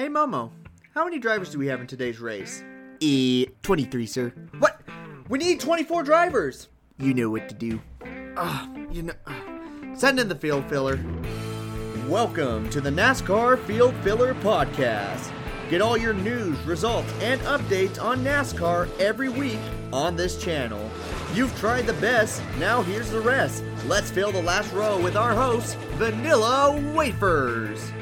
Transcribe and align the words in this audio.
Hey 0.00 0.08
Momo, 0.08 0.50
how 0.94 1.04
many 1.04 1.18
drivers 1.18 1.50
do 1.50 1.58
we 1.58 1.66
have 1.66 1.82
in 1.82 1.86
today's 1.86 2.20
race? 2.20 2.64
E 3.00 3.48
23, 3.60 4.06
sir. 4.06 4.32
What? 4.58 4.80
We 5.28 5.38
need 5.38 5.60
24 5.60 6.04
drivers! 6.04 6.68
You 6.96 7.12
know 7.12 7.28
what 7.28 7.50
to 7.50 7.54
do. 7.54 7.82
Ah, 8.34 8.66
you 8.90 9.02
know. 9.02 9.12
Send 9.94 10.18
in 10.18 10.30
the 10.30 10.34
field 10.34 10.64
filler. 10.70 10.98
Welcome 12.08 12.70
to 12.70 12.80
the 12.80 12.88
NASCAR 12.88 13.62
Field 13.64 13.94
Filler 13.96 14.32
Podcast. 14.36 15.30
Get 15.68 15.82
all 15.82 15.98
your 15.98 16.14
news, 16.14 16.58
results, 16.60 17.12
and 17.20 17.38
updates 17.42 18.02
on 18.02 18.24
NASCAR 18.24 18.88
every 18.98 19.28
week 19.28 19.60
on 19.92 20.16
this 20.16 20.42
channel. 20.42 20.90
You've 21.34 21.54
tried 21.58 21.84
the 21.84 21.92
best, 21.92 22.40
now 22.58 22.80
here's 22.80 23.10
the 23.10 23.20
rest. 23.20 23.62
Let's 23.84 24.10
fill 24.10 24.32
the 24.32 24.40
last 24.40 24.72
row 24.72 24.98
with 24.98 25.14
our 25.14 25.34
host, 25.34 25.76
Vanilla 25.98 26.80
Wafers. 26.94 27.92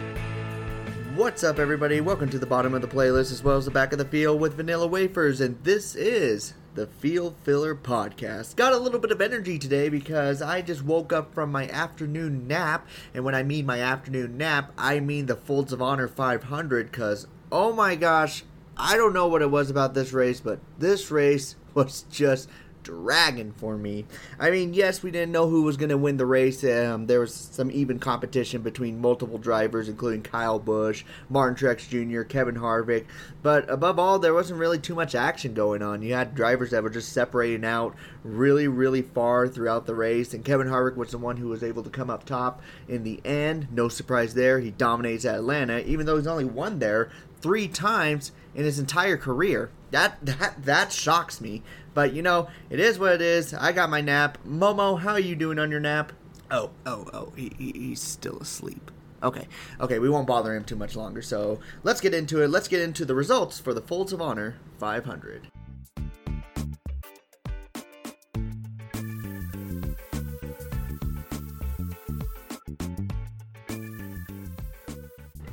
What's 1.18 1.42
up, 1.42 1.58
everybody? 1.58 2.00
Welcome 2.00 2.30
to 2.30 2.38
the 2.38 2.46
bottom 2.46 2.74
of 2.74 2.80
the 2.80 2.86
playlist 2.86 3.32
as 3.32 3.42
well 3.42 3.56
as 3.56 3.64
the 3.64 3.72
back 3.72 3.90
of 3.90 3.98
the 3.98 4.04
field 4.04 4.40
with 4.40 4.54
Vanilla 4.54 4.86
Wafers, 4.86 5.40
and 5.40 5.58
this 5.64 5.96
is 5.96 6.54
the 6.76 6.86
Field 6.86 7.34
Filler 7.42 7.74
Podcast. 7.74 8.54
Got 8.54 8.72
a 8.72 8.78
little 8.78 9.00
bit 9.00 9.10
of 9.10 9.20
energy 9.20 9.58
today 9.58 9.88
because 9.88 10.40
I 10.40 10.62
just 10.62 10.84
woke 10.84 11.12
up 11.12 11.34
from 11.34 11.50
my 11.50 11.68
afternoon 11.70 12.46
nap, 12.46 12.86
and 13.12 13.24
when 13.24 13.34
I 13.34 13.42
mean 13.42 13.66
my 13.66 13.80
afternoon 13.80 14.36
nap, 14.38 14.72
I 14.78 15.00
mean 15.00 15.26
the 15.26 15.34
Folds 15.34 15.72
of 15.72 15.82
Honor 15.82 16.06
500 16.06 16.88
because, 16.88 17.26
oh 17.50 17.72
my 17.72 17.96
gosh, 17.96 18.44
I 18.76 18.96
don't 18.96 19.12
know 19.12 19.26
what 19.26 19.42
it 19.42 19.50
was 19.50 19.70
about 19.70 19.94
this 19.94 20.12
race, 20.12 20.38
but 20.38 20.60
this 20.78 21.10
race 21.10 21.56
was 21.74 22.02
just 22.02 22.48
dragging 22.82 23.52
for 23.52 23.76
me. 23.76 24.04
I 24.38 24.50
mean, 24.50 24.74
yes, 24.74 25.02
we 25.02 25.10
didn't 25.10 25.32
know 25.32 25.48
who 25.48 25.62
was 25.62 25.76
going 25.76 25.88
to 25.90 25.98
win 25.98 26.16
the 26.16 26.26
race. 26.26 26.62
Um, 26.64 27.06
there 27.06 27.20
was 27.20 27.34
some 27.34 27.70
even 27.70 27.98
competition 27.98 28.62
between 28.62 29.00
multiple 29.00 29.38
drivers, 29.38 29.88
including 29.88 30.22
Kyle 30.22 30.58
Busch, 30.58 31.04
Martin 31.28 31.56
Truex 31.56 31.88
Jr., 31.88 32.22
Kevin 32.22 32.56
Harvick. 32.56 33.04
But 33.42 33.70
above 33.70 33.98
all, 33.98 34.18
there 34.18 34.34
wasn't 34.34 34.60
really 34.60 34.78
too 34.78 34.94
much 34.94 35.14
action 35.14 35.54
going 35.54 35.82
on. 35.82 36.02
You 36.02 36.14
had 36.14 36.34
drivers 36.34 36.70
that 36.70 36.82
were 36.82 36.90
just 36.90 37.12
separating 37.12 37.64
out 37.64 37.94
really, 38.24 38.68
really 38.68 39.02
far 39.02 39.48
throughout 39.48 39.86
the 39.86 39.94
race, 39.94 40.34
and 40.34 40.44
Kevin 40.44 40.68
Harvick 40.68 40.96
was 40.96 41.10
the 41.10 41.18
one 41.18 41.36
who 41.36 41.48
was 41.48 41.62
able 41.62 41.82
to 41.82 41.90
come 41.90 42.10
up 42.10 42.24
top 42.24 42.62
in 42.88 43.04
the 43.04 43.20
end. 43.24 43.68
No 43.70 43.88
surprise 43.88 44.34
there. 44.34 44.60
He 44.60 44.70
dominates 44.70 45.24
at 45.24 45.36
Atlanta, 45.36 45.80
even 45.80 46.06
though 46.06 46.16
he's 46.16 46.26
only 46.26 46.44
won 46.44 46.78
there 46.78 47.10
three 47.40 47.68
times 47.68 48.32
in 48.54 48.64
his 48.64 48.78
entire 48.78 49.16
career. 49.16 49.70
That 49.90 50.18
that 50.24 50.64
that 50.64 50.92
shocks 50.92 51.40
me. 51.40 51.62
But 51.98 52.14
you 52.14 52.22
know, 52.22 52.46
it 52.70 52.78
is 52.78 52.96
what 52.96 53.14
it 53.14 53.20
is. 53.20 53.52
I 53.52 53.72
got 53.72 53.90
my 53.90 54.00
nap. 54.00 54.38
Momo, 54.46 55.00
how 55.00 55.14
are 55.14 55.18
you 55.18 55.34
doing 55.34 55.58
on 55.58 55.68
your 55.68 55.80
nap? 55.80 56.12
Oh, 56.48 56.70
oh, 56.86 57.08
oh, 57.12 57.32
he, 57.34 57.50
he, 57.58 57.72
he's 57.72 58.00
still 58.00 58.38
asleep. 58.38 58.92
Okay, 59.20 59.48
okay, 59.80 59.98
we 59.98 60.08
won't 60.08 60.28
bother 60.28 60.54
him 60.54 60.62
too 60.62 60.76
much 60.76 60.94
longer. 60.94 61.22
So 61.22 61.58
let's 61.82 62.00
get 62.00 62.14
into 62.14 62.40
it. 62.40 62.50
Let's 62.50 62.68
get 62.68 62.82
into 62.82 63.04
the 63.04 63.16
results 63.16 63.58
for 63.58 63.74
the 63.74 63.80
Folds 63.80 64.12
of 64.12 64.22
Honor 64.22 64.58
500. 64.78 65.48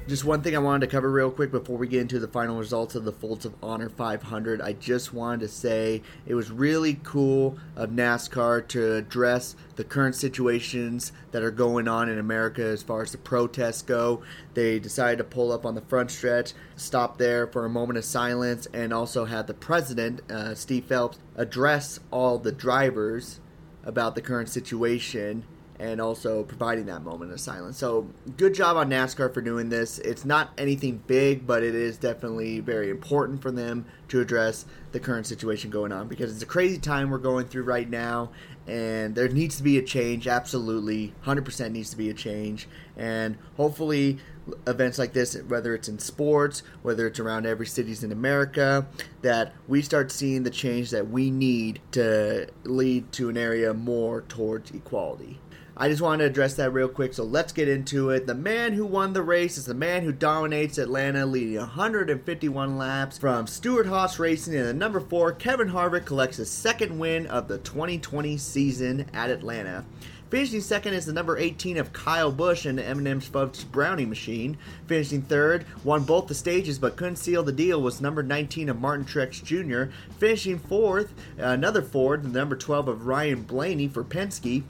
Just 0.08 0.23
one 0.23 0.44
thing 0.44 0.56
I 0.56 0.59
wanted 0.59 0.86
to 0.86 0.92
cover 0.92 1.09
real 1.09 1.31
quick 1.31 1.50
before 1.50 1.78
we 1.78 1.88
get 1.88 2.02
into 2.02 2.20
the 2.20 2.28
final 2.28 2.59
results 2.59 2.94
of 2.94 3.06
the 3.06 3.11
Folds 3.11 3.44
of 3.44 3.56
Honor 3.64 3.89
500. 3.89 4.62
I 4.62 4.73
just 4.73 5.16
wanted 5.16 5.39
to 5.39 5.47
say 5.47 6.03
it 6.28 6.36
was 6.36 6.52
really 6.52 7.00
cool 7.02 7.58
of 7.75 7.89
NASCAR 7.89 8.67
to 8.67 8.94
address 8.97 9.56
the 9.78 9.84
current 9.84 10.14
situations 10.14 11.12
that 11.31 11.42
are 11.42 11.50
going 11.50 11.88
on 11.88 12.08
in 12.08 12.20
America 12.20 12.62
as 12.62 12.84
far 12.84 13.02
as 13.02 13.14
the 13.14 13.17
protests 13.17 13.81
go. 13.81 14.22
They 14.53 14.78
decided 14.78 15.17
to 15.17 15.23
pull 15.23 15.52
up 15.52 15.66
on 15.66 15.73
the 15.73 15.81
front 15.81 16.12
stretch, 16.12 16.53
stop 16.75 17.17
there 17.17 17.47
for 17.47 17.66
a 17.66 17.69
moment 17.69 17.97
of 17.97 18.06
silence, 18.06 18.67
and 18.73 18.94
also 18.94 19.25
had 19.25 19.47
the 19.47 19.56
president, 19.56 20.22
uh, 20.30 20.53
Steve 20.53 20.86
Phelps, 20.86 21.17
address 21.36 22.00
all 22.12 22.38
the 22.38 22.52
drivers 22.52 23.40
about 23.84 24.14
the 24.14 24.22
current 24.22 24.50
situation 24.50 25.46
and 25.80 26.00
also 26.00 26.44
providing 26.44 26.86
that 26.86 27.03
moment 27.03 27.31
of 27.31 27.40
silence. 27.40 27.78
So, 27.78 28.08
good 28.38 28.53
job 28.53 28.78
on 28.78 28.90
NASCAR 28.90 29.34
for 29.34 29.41
doing 29.41 29.69
this. 29.69 30.00
It's 30.00 30.25
not 30.25 30.52
anything 30.58 31.02
big, 31.06 31.46
but 31.46 31.63
it 31.63 31.75
is 31.75 31.97
definitely 31.97 32.59
very 32.59 32.90
important 32.90 33.41
for 33.41 33.52
them 33.52 33.85
to 34.09 34.22
address 34.22 34.66
the 34.91 35.00
current 35.00 35.28
situation 35.28 35.69
going 35.69 35.91
on 35.91 36.08
because 36.08 36.31
it's 36.31 36.44
a 36.44 36.46
crazy 36.46 36.78
time 36.78 37.09
we're 37.09 37.18
going 37.18 37.46
through 37.47 37.64
right 37.64 37.90
now, 37.90 38.30
and 38.68 39.16
there 39.16 39.28
needs 39.28 39.58
to 39.58 39.64
be 39.64 39.78
a 39.78 39.81
change. 39.81 40.28
Absolutely, 40.28 41.14
100% 41.25 41.72
needs 41.72 41.90
to 41.90 41.97
be 41.97 42.09
a 42.09 42.14
change, 42.14 42.68
and 42.96 43.38
hopefully, 43.58 44.19
events 44.68 44.97
like 44.97 45.14
this, 45.14 45.35
whether 45.47 45.75
it's 45.75 45.88
in 45.88 46.00
sports, 46.00 46.64
whether 46.81 47.08
it's 47.08 47.19
around 47.19 47.46
every 47.46 47.66
cities 47.66 48.03
in 48.03 48.12
America, 48.12 48.88
that 49.22 49.53
we 49.68 49.81
start 49.81 50.12
seeing 50.12 50.44
the 50.44 50.50
change 50.50 50.91
that 50.91 51.09
we 51.09 51.31
need 51.31 51.80
to 51.91 52.47
lead 52.64 53.12
to 53.12 53.30
an 53.30 53.38
area 53.38 53.74
more 53.74 54.22
towards 54.22 54.72
equality. 54.72 55.40
I 55.78 55.90
just 55.90 56.02
wanted 56.02 56.24
to 56.24 56.30
address 56.30 56.53
that 56.53 56.72
real 56.72 56.88
quick, 56.88 57.13
so 57.13 57.25
let's 57.25 57.52
get 57.52 57.68
into 57.68 58.09
it. 58.09 58.28
The 58.28 58.34
man 58.34 58.72
who 58.72 58.86
won 58.86 59.12
the 59.12 59.22
race 59.22 59.58
is 59.58 59.66
the 59.66 59.74
man 59.74 60.03
who 60.03 60.13
dominates 60.13 60.78
Atlanta, 60.78 61.25
leading 61.25 61.58
151 61.58 62.78
laps 62.78 63.18
from 63.18 63.46
Stewart 63.46 63.85
Haas 63.85 64.18
Racing. 64.18 64.56
And 64.56 64.68
the 64.68 64.74
number 64.74 65.02
four, 65.02 65.34
Kevin 65.34 65.68
Harvick, 65.68 66.06
collects 66.06 66.38
his 66.38 66.50
second 66.50 66.97
win 66.97 67.28
of 67.28 67.50
the 67.50 67.58
2020 67.58 68.38
season 68.38 69.06
at 69.14 69.30
Atlanta. 69.30 69.84
Finishing 70.30 70.62
second 70.62 70.94
is 70.94 71.06
the 71.06 71.12
number 71.12 71.38
18 71.38 71.75
of 71.75 71.91
Kyle 71.91 72.31
Busch 72.31 72.66
in 72.66 72.78
the 72.78 72.85
M&M's 72.85 73.28
Fudge 73.28 73.69
Brownie 73.69 74.06
machine. 74.06 74.58
Finishing 74.88 75.24
third, 75.24 75.66
won 75.84 76.06
both 76.06 76.28
the 76.28 76.34
stages 76.35 76.80
but 76.80 76.96
couldn't 76.96 77.18
seal 77.18 77.44
the 77.44 77.52
deal, 77.52 77.81
was 77.81 78.00
number 78.00 78.24
19 78.24 78.69
of 78.69 78.80
Martin 78.80 79.06
Truex 79.06 79.44
Jr. 79.44 79.94
Finishing 80.19 80.58
fourth, 80.58 81.14
another 81.38 81.81
Ford, 81.81 82.24
the 82.24 82.30
number 82.30 82.56
12 82.56 82.88
of 82.88 83.08
Ryan 83.08 83.44
Blaney 83.44 83.90
for 83.90 84.06
Penske. 84.06 84.64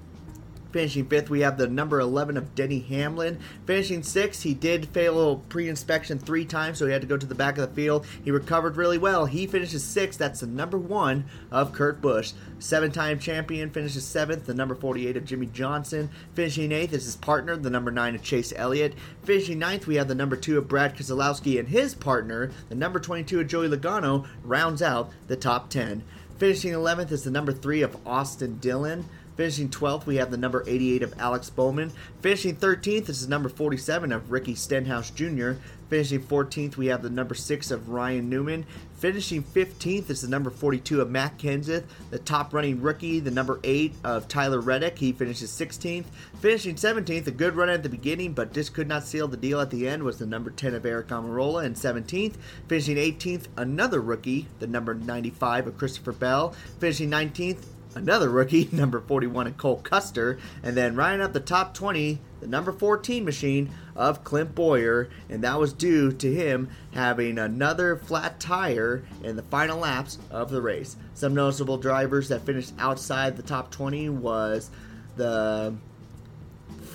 Finishing 0.76 1.06
fifth, 1.06 1.30
we 1.30 1.40
have 1.40 1.58
the 1.58 1.70
number 1.70 2.02
11 2.02 2.36
of 2.36 2.54
Denny 2.54 2.80
Hamlin. 2.80 3.40
Finishing 3.66 4.04
sixth, 4.04 4.44
he 4.44 4.54
did 4.54 4.90
fail 4.90 5.14
a 5.14 5.16
little 5.16 5.38
pre 5.48 5.70
inspection 5.70 6.20
three 6.20 6.44
times, 6.44 6.78
so 6.78 6.86
he 6.86 6.92
had 6.92 7.00
to 7.02 7.08
go 7.08 7.16
to 7.16 7.26
the 7.26 7.34
back 7.34 7.58
of 7.58 7.70
the 7.70 7.74
field. 7.74 8.06
He 8.26 8.30
recovered 8.30 8.76
really 8.76 8.98
well. 8.98 9.26
He 9.26 9.48
finishes 9.48 9.86
sixth. 9.86 10.20
That's 10.20 10.42
the 10.42 10.48
number 10.48 10.78
one 10.78 11.28
of 11.50 11.72
Kurt 11.72 12.02
Busch. 12.02 12.34
Seven 12.60 12.92
time 12.92 13.20
champion 13.20 13.70
finishes 13.70 14.04
seventh, 14.04 14.48
the 14.48 14.54
number 14.54 14.76
48 14.76 15.16
of 15.16 15.24
Jimmie 15.24 15.46
Johnson. 15.46 16.10
Finishing 16.34 16.74
eighth 16.74 16.92
is 16.92 17.06
his 17.06 17.16
partner, 17.16 17.56
the 17.56 17.70
number 17.70 17.90
nine 17.90 18.14
of 18.14 18.22
Chase 18.22 18.52
Elliott. 18.54 18.96
Finishing 19.24 19.58
ninth, 19.58 19.88
we 19.88 19.96
have 19.96 20.10
the 20.10 20.14
number 20.14 20.36
two 20.36 20.58
of 20.58 20.68
Brad 20.68 20.98
Keselowski, 20.98 21.58
and 21.58 21.70
his 21.70 21.96
partner, 21.96 22.52
the 22.68 22.76
number 22.76 23.00
22 23.00 23.40
of 23.40 23.48
Joey 23.48 23.70
Logano, 23.70 24.28
rounds 24.44 24.82
out 24.82 25.10
the 25.28 25.38
top 25.38 25.70
10. 25.70 26.04
Finishing 26.38 26.74
11th 26.74 27.14
is 27.14 27.24
the 27.24 27.32
number 27.32 27.54
three 27.54 27.82
of 27.82 27.96
Austin 28.06 28.58
Dillon. 28.58 29.06
Finishing 29.36 29.70
12th, 29.70 30.06
we 30.06 30.16
have 30.16 30.32
the 30.32 30.38
number 30.38 30.64
88 30.66 31.04
of 31.04 31.14
Alex 31.20 31.50
Bowman. 31.50 31.92
Finishing 32.22 32.56
13th 32.56 33.08
this 33.08 33.22
is 33.22 33.28
number 33.28 33.50
47 33.50 34.12
of 34.12 34.32
Ricky 34.32 34.56
Stenhouse 34.56 35.10
Jr. 35.10 35.54
Finishing 35.90 36.24
14th, 36.24 36.78
we 36.78 36.88
have 36.88 37.04
the 37.04 37.10
number 37.10 37.36
6 37.36 37.70
of 37.70 37.90
Ryan 37.90 38.28
Newman. 38.28 38.66
Finishing 38.98 39.44
15th 39.44 40.10
is 40.10 40.22
the 40.22 40.28
number 40.28 40.50
42 40.50 41.00
of 41.00 41.12
Matt 41.12 41.38
Kenseth. 41.38 41.84
The 42.10 42.18
top 42.18 42.54
running 42.54 42.82
rookie, 42.82 43.20
the 43.20 43.30
number 43.30 43.60
8 43.64 43.94
of 44.04 44.28
Tyler 44.28 44.60
Reddick. 44.60 44.98
He 44.98 45.12
finishes 45.12 45.52
16th. 45.52 46.06
Finishing 46.40 46.76
17th, 46.76 47.28
a 47.28 47.32
good 47.32 47.56
run 47.56 47.70
at 47.70 47.84
the 47.84 47.90
beginning, 47.90 48.34
but 48.34 48.52
just 48.52 48.74
could 48.74 48.88
not 48.88 49.04
seal 49.04 49.28
the 49.28 49.38
deal 49.38 49.60
at 49.60 49.70
the 49.70 49.88
end, 49.88 50.02
was 50.02 50.18
the 50.18 50.26
number 50.26 50.50
10 50.50 50.74
of 50.74 50.84
Aric 50.84 51.08
Almirola. 51.08 51.66
And 51.66 51.76
17th, 51.76 52.36
finishing 52.68 52.98
18th, 52.98 53.46
another 53.56 54.02
rookie, 54.02 54.48
the 54.60 54.68
number 54.68 54.96
95 54.96 55.68
of 55.68 55.78
Christopher 55.78 56.14
Bell. 56.14 56.56
Finishing 56.80 57.12
19th, 57.12 57.64
another 57.96 58.30
rookie, 58.30 58.70
number 58.72 59.00
41 59.00 59.48
of 59.48 59.58
Cole 59.58 59.78
Custer, 59.78 60.38
and 60.62 60.76
then 60.76 60.96
running 60.96 61.22
up 61.22 61.34
the 61.34 61.40
top 61.40 61.74
20, 61.74 62.20
the 62.42 62.48
number 62.48 62.72
14 62.72 63.26
machine 63.26 63.72
of 63.96 64.24
Clint 64.24 64.54
Bowyer, 64.54 65.10
and 65.30 65.44
that 65.44 65.60
was 65.60 65.74
due 65.74 66.12
to 66.12 66.34
him 66.34 66.70
having 66.94 67.40
another 67.40 67.96
flat 67.96 68.40
tire 68.40 69.04
in 69.24 69.36
the 69.36 69.44
final 69.44 69.80
laps 69.80 70.20
of 70.30 70.52
the 70.52 70.62
race. 70.62 70.96
Some 71.14 71.34
noticeable 71.34 71.78
drivers 71.78 72.30
that 72.30 72.46
finished 72.46 72.74
outside 72.78 73.38
the 73.38 73.44
top 73.44 73.72
20 73.72 74.10
was 74.10 74.70
the 75.16 75.74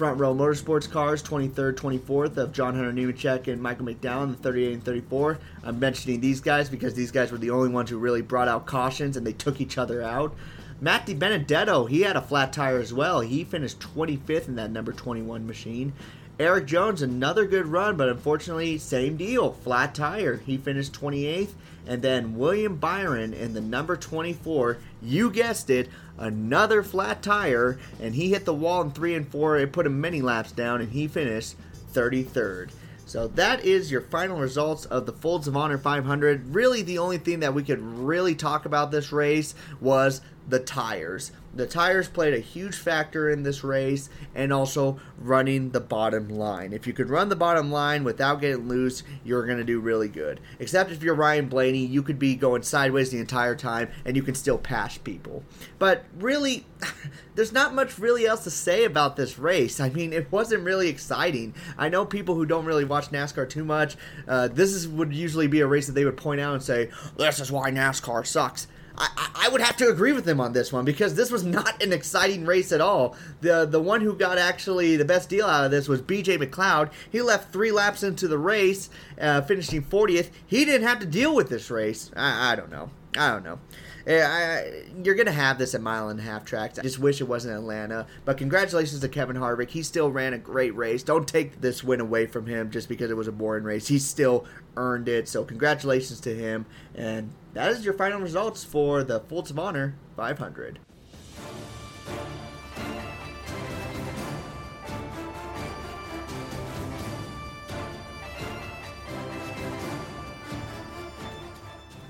front 0.00 0.19
row 0.19 0.35
motorsports 0.35 0.91
cars 0.91 1.23
23rd 1.23 1.75
24th 1.75 2.37
of 2.38 2.53
john 2.53 2.75
hunter 2.75 2.91
nemechek 2.91 3.49
and 3.49 3.61
michael 3.61 3.85
mcdowell 3.85 4.31
the 4.31 4.37
38 4.43 4.73
and 4.73 4.82
34 4.82 5.38
i'm 5.62 5.79
mentioning 5.79 6.20
these 6.20 6.41
guys 6.41 6.70
because 6.70 6.94
these 6.94 7.11
guys 7.11 7.31
were 7.31 7.37
the 7.37 7.50
only 7.50 7.69
ones 7.69 7.91
who 7.91 7.99
really 7.99 8.23
brought 8.23 8.49
out 8.49 8.64
cautions 8.64 9.19
and 9.19 9.26
they 9.26 9.32
took 9.32 9.61
each 9.61 9.76
other 9.76 10.03
out 10.03 10.35
Matt 10.82 11.06
DiBenedetto, 11.06 11.91
he 11.91 12.00
had 12.03 12.17
a 12.17 12.23
flat 12.23 12.55
tire 12.55 12.79
as 12.79 12.94
well. 12.94 13.21
He 13.21 13.44
finished 13.44 13.81
25th 13.81 14.49
in 14.49 14.56
that 14.56 14.71
number 14.71 14.93
21 14.93 15.47
machine. 15.47 15.93
Erik 16.38 16.65
Jones, 16.65 17.03
another 17.03 17.44
good 17.44 17.67
run, 17.67 17.99
but 17.99 18.09
unfortunately, 18.09 18.79
same 18.79 19.19
deal, 19.19 19.53
flat 19.53 19.94
tire. 19.94 20.38
He 20.38 20.56
finished 20.56 20.94
28th. 20.94 21.50
And 21.87 22.00
then 22.00 22.37
William 22.37 22.77
Byron 22.77 23.35
in 23.35 23.53
the 23.53 23.61
number 23.61 23.94
24, 23.94 24.79
you 25.03 25.31
guessed 25.31 25.69
it, 25.69 25.91
another 26.17 26.82
flat 26.82 27.23
tire, 27.23 27.79
and 28.00 28.15
he 28.15 28.31
hit 28.31 28.47
the 28.47 28.55
wall 28.55 28.81
in 28.81 28.91
3 28.91 29.15
and 29.17 29.29
4. 29.29 29.59
It 29.59 29.73
put 29.73 29.87
him 29.87 30.00
many 30.00 30.23
laps 30.23 30.53
down, 30.53 30.81
and 30.81 30.93
he 30.93 31.09
finished 31.09 31.56
33rd. 31.93 32.71
So 33.05 33.27
that 33.29 33.65
is 33.65 33.91
your 33.91 34.03
final 34.03 34.38
results 34.38 34.85
of 34.85 35.05
the 35.05 35.12
Folds 35.12 35.49
of 35.49 35.56
Honor 35.56 35.79
500. 35.79 36.55
Really, 36.55 36.82
the 36.82 36.99
only 36.99 37.19
thing 37.19 37.41
that 37.41 37.53
we 37.53 37.65
could 37.65 37.82
really 37.82 38.37
talk 38.37 38.67
about 38.67 38.93
this 38.93 39.11
race 39.11 39.55
was 39.81 40.21
the 40.50 40.58
tires. 40.58 41.32
The 41.52 41.67
tires 41.67 42.08
played 42.08 42.32
a 42.32 42.38
huge 42.38 42.76
factor 42.76 43.29
in 43.29 43.43
this 43.43 43.64
race 43.64 44.08
and 44.37 44.52
also 44.52 45.00
running 45.19 45.70
the 45.70 45.81
bottom 45.81 46.29
line. 46.29 46.73
If 46.73 46.87
you 46.87 46.93
could 46.93 47.11
run 47.11 47.29
the 47.29 47.37
bottom 47.37 47.73
line 47.73 48.05
without 48.05 48.41
getting 48.41 48.69
loose, 48.69 49.02
you're 49.25 49.47
going 49.47 49.58
to 49.58 49.64
do 49.64 49.81
really 49.81 50.08
good. 50.08 50.41
Except 50.61 50.93
if 50.93 51.02
you're 51.02 51.14
Ryan 51.14 51.49
Blaney, 51.49 51.85
you 51.85 52.05
could 52.05 52.20
be 52.20 52.37
going 52.37 52.62
sideways 52.62 53.11
the 53.11 53.19
entire 53.19 53.56
time 53.56 53.91
and 54.05 54.17
you 54.17 54.23
can 54.23 54.37
still 54.37 54.58
pass 54.58 54.97
people. 54.99 55.43
But 55.81 56.05
really, 56.17 56.67
there's 57.35 57.53
not 57.53 57.75
much 57.75 57.99
really 57.99 58.26
else 58.26 58.44
to 58.44 58.50
say 58.50 58.85
about 58.85 59.17
this 59.17 59.37
race. 59.38 59.81
I 59.81 59.88
mean, 59.88 60.12
it 60.12 60.31
wasn't 60.31 60.62
really 60.62 60.88
exciting. 60.88 61.55
I 61.76 61.88
know 61.88 62.05
people 62.05 62.37
who 62.37 62.46
don't 62.46 62.64
really 62.64 62.85
watch 62.85 63.11
NASCAR 63.11 63.49
too 63.49 63.64
much, 63.64 63.96
uh, 64.29 64.46
this 64.49 64.73
is, 64.73 64.87
would 64.87 65.12
usually 65.12 65.49
be 65.49 65.61
a 65.61 65.67
race 65.67 65.87
that 65.88 65.94
they 65.94 66.05
would 66.05 66.17
point 66.17 66.41
out 66.41 66.55
and 66.55 66.62
say, 66.62 66.91
this 67.17 67.41
is 67.41 67.50
why 67.50 67.73
NASCAR 67.73 68.25
sucks. 68.25 68.69
I, 68.96 69.31
I, 69.46 69.48
would 69.48 69.60
have 69.60 69.76
to 69.78 69.88
agree 69.88 70.12
with 70.12 70.28
him 70.28 70.40
on 70.40 70.52
this 70.52 70.72
one 70.72 70.84
because 70.84 71.14
this 71.14 71.31
was 71.31 71.44
not 71.44 71.82
an 71.82 71.92
exciting 71.92 72.44
race 72.44 72.72
at 72.72 72.81
all. 72.81 73.16
The 73.40 73.64
the 73.64 73.81
one 73.81 74.00
who 74.00 74.14
got 74.14 74.38
actually 74.38 74.96
the 74.96 75.04
best 75.04 75.28
deal 75.28 75.46
out 75.46 75.64
of 75.64 75.70
this 75.70 75.88
was 75.88 76.02
BJ 76.02 76.42
McLeod. 76.42 76.90
He 77.10 77.22
left 77.22 77.52
three 77.52 77.72
laps 77.72 78.02
into 78.02 78.28
the 78.28 78.38
race, 78.38 78.90
uh, 79.20 79.42
finishing 79.42 79.82
40th. 79.82 80.31
He 80.46 80.64
didn't 80.64 80.87
have 80.87 81.00
to 81.00 81.06
deal 81.06 81.34
with 81.34 81.48
this 81.48 81.70
race. 81.70 82.10
I, 82.16 82.52
I 82.52 82.56
don't 82.56 82.70
know. 82.70 82.90
I 83.16 83.31
don't 83.31 83.44
know. 83.44 83.58
Eh, 84.06 84.23
I, 84.23 84.85
you're 85.02 85.14
going 85.14 85.26
to 85.26 85.32
have 85.32 85.58
this 85.58 85.75
at 85.75 85.81
mile 85.81 86.08
and 86.08 86.19
a 86.19 86.23
half 86.23 86.44
tracks. 86.44 86.79
I 86.79 86.82
just 86.82 86.99
wish 86.99 87.20
it 87.20 87.29
wasn't 87.29 87.55
Atlanta. 87.55 88.06
But 88.25 88.38
congratulations 88.38 89.00
to 89.00 89.08
Kevin 89.08 89.37
Harvick. 89.37 89.70
He 89.70 89.82
still 89.82 90.11
ran 90.11 90.32
a 90.32 90.38
great 90.38 90.75
race. 90.75 91.02
Don't 91.02 91.29
take 91.29 91.61
this 91.61 91.85
win 91.85 92.00
away 92.00 92.26
from 92.26 92.47
him 92.47 92.70
just 92.70 92.88
because 92.88 93.11
it 93.11 93.17
was 93.17 93.29
a 93.29 93.32
boring 93.32 93.64
race. 93.64 93.88
He 93.88 93.99
still 93.99 94.47
earned 94.76 95.08
it. 95.08 95.29
So 95.29 95.44
congratulations 95.44 96.20
to 96.20 96.35
him. 96.35 96.67
And 96.94 97.32
that 97.55 97.70
is 97.73 97.85
your 97.85 97.94
final 97.94 98.20
results 98.20 98.64
for 98.64 99.05
the 99.05 99.20
Folds 99.20 99.50
of 99.50 99.58
Honor 99.58 99.94
500. 100.17 100.79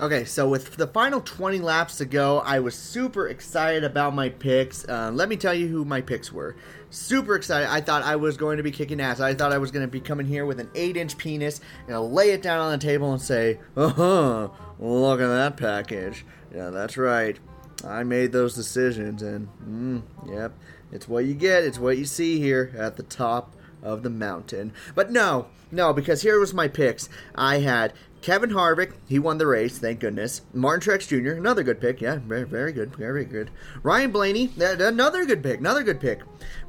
Okay, 0.01 0.25
so 0.25 0.49
with 0.49 0.77
the 0.77 0.87
final 0.87 1.21
20 1.21 1.59
laps 1.59 1.99
to 1.99 2.05
go, 2.05 2.39
I 2.39 2.57
was 2.57 2.73
super 2.73 3.27
excited 3.27 3.83
about 3.83 4.15
my 4.15 4.29
picks. 4.29 4.83
Uh, 4.89 5.11
let 5.13 5.29
me 5.29 5.35
tell 5.35 5.53
you 5.53 5.67
who 5.67 5.85
my 5.85 6.01
picks 6.01 6.33
were. 6.33 6.55
Super 6.89 7.35
excited. 7.35 7.69
I 7.69 7.81
thought 7.81 8.01
I 8.01 8.15
was 8.15 8.35
going 8.35 8.57
to 8.57 8.63
be 8.63 8.71
kicking 8.71 8.99
ass. 8.99 9.19
I 9.19 9.35
thought 9.35 9.53
I 9.53 9.59
was 9.59 9.69
going 9.69 9.85
to 9.85 9.91
be 9.91 9.99
coming 9.99 10.25
here 10.25 10.47
with 10.47 10.59
an 10.59 10.71
8 10.73 10.97
inch 10.97 11.17
penis 11.19 11.61
and 11.85 11.95
i 11.95 11.99
lay 11.99 12.31
it 12.31 12.41
down 12.41 12.59
on 12.59 12.71
the 12.71 12.79
table 12.79 13.13
and 13.13 13.21
say, 13.21 13.59
uh 13.77 13.89
huh, 13.89 14.49
look 14.79 15.21
at 15.21 15.27
that 15.27 15.57
package. 15.57 16.25
Yeah, 16.51 16.71
that's 16.71 16.97
right. 16.97 17.37
I 17.85 18.03
made 18.03 18.31
those 18.31 18.55
decisions, 18.55 19.21
and 19.21 19.47
mm, 19.63 20.01
yep, 20.27 20.53
it's 20.91 21.07
what 21.07 21.25
you 21.25 21.35
get. 21.35 21.63
It's 21.63 21.79
what 21.79 21.99
you 21.99 22.05
see 22.05 22.39
here 22.39 22.73
at 22.75 22.97
the 22.97 23.03
top 23.03 23.55
of 23.83 24.03
the 24.03 24.09
mountain. 24.09 24.73
But 24.95 25.11
no, 25.11 25.47
no, 25.71 25.93
because 25.93 26.21
here 26.21 26.39
was 26.39 26.53
my 26.53 26.67
picks. 26.67 27.09
I 27.33 27.59
had 27.59 27.93
Kevin 28.21 28.51
Harvick, 28.51 28.93
he 29.07 29.17
won 29.17 29.39
the 29.39 29.47
race, 29.47 29.79
thank 29.79 29.99
goodness. 29.99 30.41
Martin 30.53 30.93
Truex 30.93 31.07
Jr., 31.07 31.31
another 31.31 31.63
good 31.63 31.81
pick, 31.81 32.01
yeah, 32.01 32.17
very, 32.17 32.43
very 32.43 32.71
good, 32.71 32.95
very 32.95 33.25
good. 33.25 33.49
Ryan 33.81 34.11
Blaney, 34.11 34.51
another 34.59 35.25
good 35.25 35.41
pick, 35.41 35.59
another 35.59 35.81
good 35.81 35.99
pick. 35.99 36.21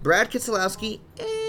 Brad 0.03 0.31
Keselowski, 0.31 1.01
eh, 1.19 1.42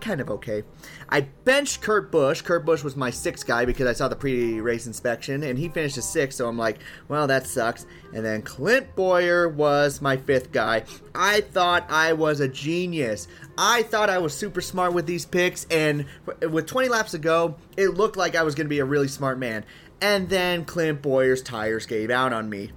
kind 0.00 0.20
of 0.20 0.30
okay. 0.30 0.62
I 1.08 1.22
benched 1.44 1.80
Kurt 1.82 2.10
Busch. 2.10 2.42
Kurt 2.42 2.64
Busch 2.64 2.82
was 2.82 2.96
my 2.96 3.10
sixth 3.10 3.46
guy 3.46 3.64
because 3.64 3.86
I 3.86 3.92
saw 3.92 4.08
the 4.08 4.16
pre-race 4.16 4.86
inspection, 4.86 5.42
and 5.42 5.58
he 5.58 5.68
finished 5.68 5.96
a 5.96 6.02
sixth. 6.02 6.38
So 6.38 6.48
I'm 6.48 6.58
like, 6.58 6.78
well, 7.08 7.26
that 7.26 7.46
sucks. 7.46 7.86
And 8.14 8.24
then 8.24 8.42
Clint 8.42 8.94
Bowyer 8.96 9.48
was 9.48 10.00
my 10.00 10.16
fifth 10.16 10.52
guy. 10.52 10.84
I 11.14 11.42
thought 11.42 11.86
I 11.90 12.12
was 12.12 12.40
a 12.40 12.48
genius. 12.48 13.28
I 13.56 13.82
thought 13.82 14.10
I 14.10 14.18
was 14.18 14.34
super 14.34 14.60
smart 14.60 14.92
with 14.92 15.06
these 15.06 15.26
picks, 15.26 15.66
and 15.70 16.06
with 16.40 16.66
20 16.66 16.88
laps 16.88 17.12
to 17.12 17.18
go, 17.18 17.56
it 17.76 17.94
looked 17.94 18.16
like 18.16 18.34
I 18.36 18.42
was 18.42 18.54
going 18.54 18.66
to 18.66 18.70
be 18.70 18.80
a 18.80 18.84
really 18.84 19.08
smart 19.08 19.38
man. 19.38 19.64
And 20.00 20.28
then 20.28 20.64
Clint 20.64 21.02
Bowyer's 21.02 21.42
tires 21.42 21.84
gave 21.86 22.10
out 22.10 22.32
on 22.32 22.48
me 22.48 22.70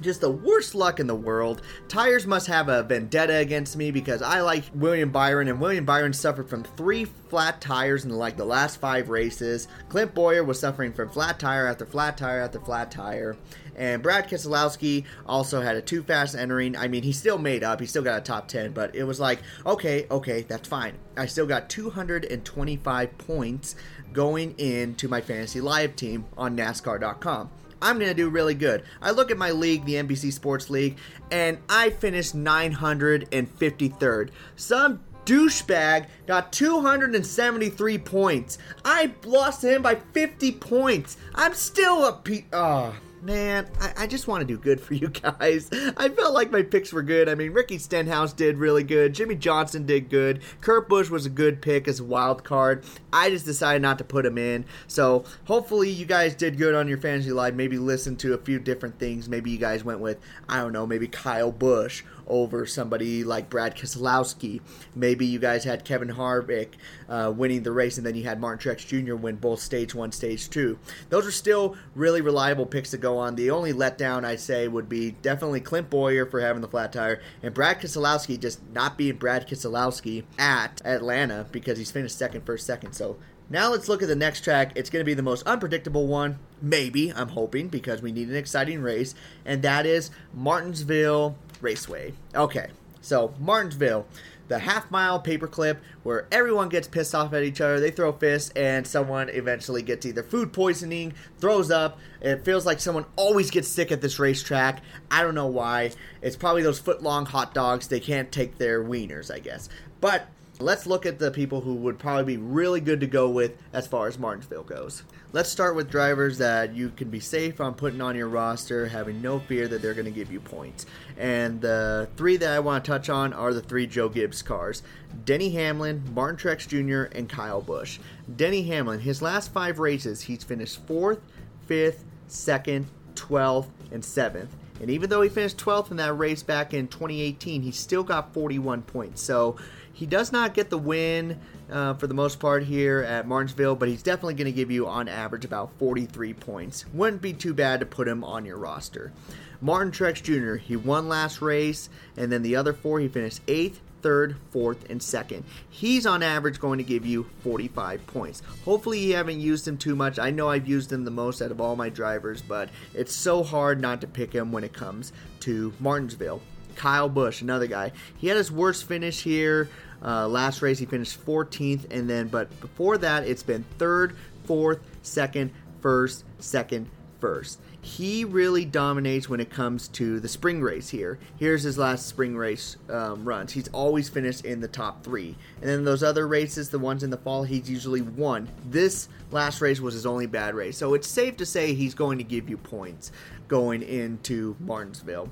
just 0.00 0.20
the 0.20 0.30
worst 0.30 0.74
luck 0.74 1.00
in 1.00 1.06
the 1.06 1.14
world. 1.14 1.62
Tires 1.88 2.26
must 2.26 2.46
have 2.46 2.68
a 2.68 2.82
vendetta 2.82 3.36
against 3.36 3.76
me 3.76 3.90
because 3.90 4.22
I 4.22 4.40
like 4.40 4.64
William 4.74 5.10
Byron, 5.10 5.48
and 5.48 5.60
William 5.60 5.84
Byron 5.84 6.12
suffered 6.12 6.48
from 6.48 6.62
three 6.62 7.04
flat 7.04 7.60
tires 7.60 8.04
in 8.04 8.10
like 8.10 8.36
the 8.36 8.44
last 8.44 8.80
five 8.80 9.08
races. 9.08 9.68
Clint 9.88 10.14
Bowyer 10.14 10.44
was 10.44 10.60
suffering 10.60 10.92
from 10.92 11.08
flat 11.10 11.38
tire 11.38 11.66
after 11.66 11.86
flat 11.86 12.16
tire 12.16 12.40
after 12.40 12.60
flat 12.60 12.90
tire. 12.90 13.36
And 13.76 14.02
Brad 14.02 14.28
Keselowski 14.28 15.04
also 15.26 15.60
had 15.60 15.76
a 15.76 15.82
too 15.82 16.02
fast 16.02 16.36
entering. 16.36 16.76
I 16.76 16.88
mean, 16.88 17.02
he 17.02 17.12
still 17.12 17.38
made 17.38 17.64
up. 17.64 17.80
He 17.80 17.86
still 17.86 18.02
got 18.02 18.18
a 18.18 18.20
top 18.20 18.46
10, 18.48 18.72
but 18.72 18.94
it 18.94 19.04
was 19.04 19.18
like, 19.18 19.40
okay, 19.66 20.06
okay, 20.10 20.42
that's 20.42 20.68
fine. 20.68 20.94
I 21.16 21.26
still 21.26 21.46
got 21.46 21.68
225 21.68 23.18
points 23.18 23.74
going 24.12 24.54
into 24.58 25.08
my 25.08 25.20
fantasy 25.20 25.60
live 25.60 25.96
team 25.96 26.24
on 26.36 26.56
NASCAR.com. 26.56 27.50
I'm 27.84 27.98
going 27.98 28.10
to 28.10 28.14
do 28.14 28.30
really 28.30 28.54
good. 28.54 28.82
I 29.02 29.10
look 29.10 29.30
at 29.30 29.36
my 29.36 29.50
league, 29.50 29.84
the 29.84 29.94
NBC 29.94 30.32
Sports 30.32 30.70
League, 30.70 30.96
and 31.30 31.58
I 31.68 31.90
finished 31.90 32.34
953rd. 32.34 34.30
Some 34.56 35.00
douchebag 35.26 36.06
got 36.26 36.50
273 36.52 37.98
points. 37.98 38.56
I 38.86 39.12
lost 39.24 39.60
to 39.60 39.74
him 39.74 39.82
by 39.82 39.96
50 39.96 40.52
points. 40.52 41.18
I'm 41.34 41.52
still 41.52 42.06
a 42.08 42.12
pe- 42.14 42.44
oh 42.54 42.58
ah. 42.58 42.94
Man, 43.24 43.66
I, 43.80 43.92
I 43.98 44.06
just 44.06 44.28
want 44.28 44.42
to 44.42 44.46
do 44.46 44.58
good 44.58 44.80
for 44.80 44.94
you 44.94 45.08
guys. 45.08 45.70
I 45.96 46.08
felt 46.10 46.34
like 46.34 46.50
my 46.50 46.62
picks 46.62 46.92
were 46.92 47.02
good. 47.02 47.28
I 47.28 47.34
mean, 47.34 47.52
Ricky 47.52 47.78
Stenhouse 47.78 48.32
did 48.32 48.58
really 48.58 48.84
good. 48.84 49.14
Jimmie 49.14 49.34
Johnson 49.34 49.86
did 49.86 50.10
good. 50.10 50.42
Kurt 50.60 50.88
Busch 50.88 51.08
was 51.08 51.24
a 51.24 51.30
good 51.30 51.62
pick 51.62 51.88
as 51.88 52.00
a 52.00 52.04
wild 52.04 52.44
card. 52.44 52.84
I 53.12 53.30
just 53.30 53.46
decided 53.46 53.82
not 53.82 53.98
to 53.98 54.04
put 54.04 54.26
him 54.26 54.36
in. 54.36 54.66
So 54.86 55.24
hopefully 55.44 55.88
you 55.88 56.04
guys 56.04 56.34
did 56.34 56.58
good 56.58 56.74
on 56.74 56.86
your 56.86 56.98
fantasy 56.98 57.32
live. 57.32 57.54
Maybe 57.54 57.78
listen 57.78 58.16
to 58.16 58.34
a 58.34 58.38
few 58.38 58.58
different 58.58 58.98
things. 58.98 59.28
Maybe 59.28 59.50
you 59.50 59.58
guys 59.58 59.84
went 59.84 60.00
with, 60.00 60.18
I 60.48 60.60
don't 60.60 60.72
know, 60.72 60.86
maybe 60.86 61.08
Kyle 61.08 61.52
Busch 61.52 62.02
over 62.26 62.66
somebody 62.66 63.24
like 63.24 63.50
Brad 63.50 63.76
Keselowski. 63.76 64.60
Maybe 64.94 65.26
you 65.26 65.38
guys 65.38 65.64
had 65.64 65.84
Kevin 65.84 66.08
Harvick 66.08 66.70
uh, 67.08 67.32
winning 67.34 67.62
the 67.62 67.72
race, 67.72 67.96
and 67.96 68.06
then 68.06 68.14
you 68.14 68.24
had 68.24 68.40
Martin 68.40 68.72
Truex 68.72 68.86
Jr. 68.86 69.14
win 69.14 69.36
both 69.36 69.60
stage 69.60 69.94
one, 69.94 70.12
stage 70.12 70.50
two. 70.50 70.78
Those 71.10 71.26
are 71.26 71.32
still 71.32 71.76
really 71.94 72.20
reliable 72.20 72.66
picks 72.66 72.90
to 72.92 72.98
go 72.98 73.18
on. 73.18 73.34
The 73.34 73.50
only 73.50 73.72
letdown 73.72 74.24
I'd 74.24 74.40
say 74.40 74.68
would 74.68 74.88
be 74.88 75.12
definitely 75.22 75.60
Clint 75.60 75.90
Bowyer 75.90 76.26
for 76.26 76.40
having 76.40 76.62
the 76.62 76.68
flat 76.68 76.92
tire, 76.92 77.20
and 77.42 77.54
Brad 77.54 77.80
Keselowski 77.80 78.38
just 78.38 78.60
not 78.72 78.96
being 78.96 79.16
Brad 79.16 79.48
Keselowski 79.48 80.24
at 80.38 80.80
Atlanta 80.84 81.46
because 81.52 81.78
he's 81.78 81.90
finished 81.90 82.18
second, 82.18 82.44
first, 82.46 82.66
second. 82.66 82.92
So 82.92 83.16
now 83.50 83.70
let's 83.70 83.88
look 83.88 84.02
at 84.02 84.08
the 84.08 84.16
next 84.16 84.42
track. 84.42 84.72
It's 84.74 84.88
going 84.88 85.02
to 85.02 85.06
be 85.06 85.14
the 85.14 85.22
most 85.22 85.46
unpredictable 85.46 86.06
one, 86.06 86.38
maybe, 86.62 87.12
I'm 87.12 87.28
hoping, 87.28 87.68
because 87.68 88.00
we 88.00 88.10
need 88.10 88.28
an 88.28 88.36
exciting 88.36 88.80
race, 88.80 89.14
and 89.44 89.62
that 89.62 89.84
is 89.84 90.10
Martinsville 90.32 91.36
Raceway. 91.64 92.12
Okay, 92.34 92.68
so 93.00 93.34
Martinsville, 93.40 94.06
the 94.48 94.60
half 94.60 94.90
mile 94.90 95.20
paperclip 95.20 95.78
where 96.02 96.26
everyone 96.30 96.68
gets 96.68 96.86
pissed 96.86 97.14
off 97.14 97.32
at 97.32 97.42
each 97.42 97.60
other. 97.60 97.80
They 97.80 97.90
throw 97.90 98.12
fists, 98.12 98.50
and 98.50 98.86
someone 98.86 99.30
eventually 99.30 99.82
gets 99.82 100.04
either 100.06 100.22
food 100.22 100.52
poisoning, 100.52 101.14
throws 101.38 101.70
up. 101.70 101.98
It 102.20 102.44
feels 102.44 102.66
like 102.66 102.78
someone 102.78 103.06
always 103.16 103.50
gets 103.50 103.68
sick 103.68 103.90
at 103.90 104.00
this 104.00 104.18
racetrack. 104.18 104.82
I 105.10 105.22
don't 105.22 105.34
know 105.34 105.46
why. 105.46 105.92
It's 106.22 106.36
probably 106.36 106.62
those 106.62 106.78
foot 106.78 107.02
long 107.02 107.26
hot 107.26 107.54
dogs. 107.54 107.88
They 107.88 108.00
can't 108.00 108.30
take 108.30 108.58
their 108.58 108.84
wieners, 108.84 109.32
I 109.34 109.38
guess. 109.38 109.68
But 110.00 110.28
Let's 110.60 110.86
look 110.86 111.04
at 111.04 111.18
the 111.18 111.32
people 111.32 111.62
who 111.62 111.74
would 111.74 111.98
probably 111.98 112.36
be 112.36 112.42
really 112.42 112.80
good 112.80 113.00
to 113.00 113.08
go 113.08 113.28
with 113.28 113.56
as 113.72 113.88
far 113.88 114.06
as 114.06 114.20
Martinsville 114.20 114.62
goes. 114.62 115.02
Let's 115.32 115.48
start 115.48 115.74
with 115.74 115.90
drivers 115.90 116.38
that 116.38 116.76
you 116.76 116.90
can 116.90 117.10
be 117.10 117.18
safe 117.18 117.60
on 117.60 117.74
putting 117.74 118.00
on 118.00 118.14
your 118.14 118.28
roster, 118.28 118.86
having 118.86 119.20
no 119.20 119.40
fear 119.40 119.66
that 119.66 119.82
they're 119.82 119.94
going 119.94 120.04
to 120.04 120.12
give 120.12 120.30
you 120.30 120.38
points. 120.38 120.86
And 121.18 121.60
the 121.60 122.08
three 122.16 122.36
that 122.36 122.52
I 122.52 122.60
want 122.60 122.84
to 122.84 122.88
touch 122.88 123.08
on 123.08 123.32
are 123.32 123.52
the 123.52 123.60
three 123.60 123.88
Joe 123.88 124.08
Gibbs 124.08 124.42
cars 124.42 124.84
Denny 125.24 125.50
Hamlin, 125.50 126.04
Martin 126.14 126.36
Truex 126.36 126.68
Jr., 126.68 127.12
and 127.16 127.28
Kyle 127.28 127.60
Busch. 127.60 127.98
Denny 128.36 128.62
Hamlin, 128.62 129.00
his 129.00 129.20
last 129.20 129.52
five 129.52 129.80
races, 129.80 130.22
he's 130.22 130.44
finished 130.44 130.86
fourth, 130.86 131.18
fifth, 131.66 132.04
second, 132.28 132.86
12th, 133.16 133.68
and 133.90 134.04
seventh. 134.04 134.54
And 134.80 134.90
even 134.90 135.08
though 135.08 135.22
he 135.22 135.28
finished 135.28 135.56
12th 135.58 135.90
in 135.90 135.96
that 135.98 136.14
race 136.14 136.42
back 136.42 136.74
in 136.74 136.88
2018, 136.88 137.62
he 137.62 137.70
still 137.70 138.02
got 138.02 138.34
41 138.34 138.82
points. 138.82 139.22
So 139.22 139.56
he 139.94 140.06
does 140.06 140.32
not 140.32 140.54
get 140.54 140.70
the 140.70 140.78
win 140.78 141.40
uh, 141.70 141.94
for 141.94 142.06
the 142.06 142.14
most 142.14 142.40
part 142.40 142.64
here 142.64 143.00
at 143.00 143.26
Martinsville, 143.26 143.76
but 143.76 143.88
he's 143.88 144.02
definitely 144.02 144.34
going 144.34 144.46
to 144.46 144.52
give 144.52 144.70
you 144.70 144.86
on 144.86 145.08
average 145.08 145.44
about 145.44 145.70
43 145.78 146.34
points. 146.34 146.84
Wouldn't 146.92 147.22
be 147.22 147.32
too 147.32 147.54
bad 147.54 147.80
to 147.80 147.86
put 147.86 148.08
him 148.08 148.22
on 148.24 148.44
your 148.44 148.58
roster. 148.58 149.12
Martin 149.60 149.92
Truex 149.92 150.22
Jr., 150.22 150.56
he 150.56 150.76
won 150.76 151.08
last 151.08 151.40
race, 151.40 151.88
and 152.16 152.30
then 152.30 152.42
the 152.42 152.56
other 152.56 152.72
four 152.72 153.00
he 153.00 153.08
finished 153.08 153.46
8th, 153.46 153.76
third, 154.02 154.36
fourth, 154.50 154.90
and 154.90 155.02
second. 155.02 155.44
He's 155.70 156.04
on 156.04 156.22
average 156.22 156.60
going 156.60 156.76
to 156.76 156.84
give 156.84 157.06
you 157.06 157.24
45 157.42 158.06
points. 158.06 158.42
Hopefully, 158.64 158.98
you 158.98 159.14
haven't 159.14 159.40
used 159.40 159.66
him 159.66 159.78
too 159.78 159.96
much. 159.96 160.18
I 160.18 160.30
know 160.30 160.50
I've 160.50 160.68
used 160.68 160.92
him 160.92 161.04
the 161.04 161.10
most 161.10 161.40
out 161.40 161.50
of 161.50 161.60
all 161.60 161.76
my 161.76 161.88
drivers, 161.88 162.42
but 162.42 162.68
it's 162.92 163.14
so 163.14 163.42
hard 163.42 163.80
not 163.80 164.02
to 164.02 164.06
pick 164.06 164.34
him 164.34 164.52
when 164.52 164.64
it 164.64 164.74
comes 164.74 165.12
to 165.40 165.72
Martinsville. 165.80 166.42
Kyle 166.74 167.08
Busch, 167.08 167.40
another 167.40 167.66
guy. 167.66 167.92
He 168.18 168.28
had 168.28 168.36
his 168.36 168.52
worst 168.52 168.86
finish 168.86 169.22
here. 169.22 169.68
Uh, 170.02 170.28
last 170.28 170.62
race, 170.62 170.78
he 170.78 170.86
finished 170.86 171.24
14th, 171.24 171.90
and 171.90 172.08
then, 172.08 172.28
but 172.28 172.48
before 172.60 172.98
that, 172.98 173.26
it's 173.26 173.42
been 173.42 173.64
third, 173.78 174.16
fourth, 174.44 174.80
second, 175.02 175.50
first, 175.80 176.24
second, 176.38 176.88
first. 177.20 177.58
He 177.80 178.24
really 178.24 178.64
dominates 178.64 179.28
when 179.28 179.40
it 179.40 179.50
comes 179.50 179.88
to 179.88 180.18
the 180.18 180.28
spring 180.28 180.62
race 180.62 180.88
here. 180.88 181.18
Here's 181.38 181.62
his 181.62 181.76
last 181.76 182.06
spring 182.06 182.34
race 182.34 182.76
um, 182.88 183.26
runs. 183.26 183.52
He's 183.52 183.68
always 183.68 184.08
finished 184.08 184.46
in 184.46 184.60
the 184.60 184.68
top 184.68 185.04
three. 185.04 185.36
And 185.60 185.68
then 185.68 185.84
those 185.84 186.02
other 186.02 186.26
races, 186.26 186.70
the 186.70 186.78
ones 186.78 187.02
in 187.02 187.10
the 187.10 187.18
fall, 187.18 187.44
he's 187.44 187.68
usually 187.68 188.00
won. 188.00 188.48
This 188.70 189.08
last 189.30 189.60
race 189.60 189.80
was 189.80 189.92
his 189.92 190.06
only 190.06 190.26
bad 190.26 190.54
race. 190.54 190.78
So 190.78 190.94
it's 190.94 191.08
safe 191.08 191.36
to 191.38 191.46
say 191.46 191.74
he's 191.74 191.94
going 191.94 192.16
to 192.18 192.24
give 192.24 192.48
you 192.48 192.56
points 192.56 193.12
going 193.48 193.82
into 193.82 194.56
Martinsville. 194.60 195.30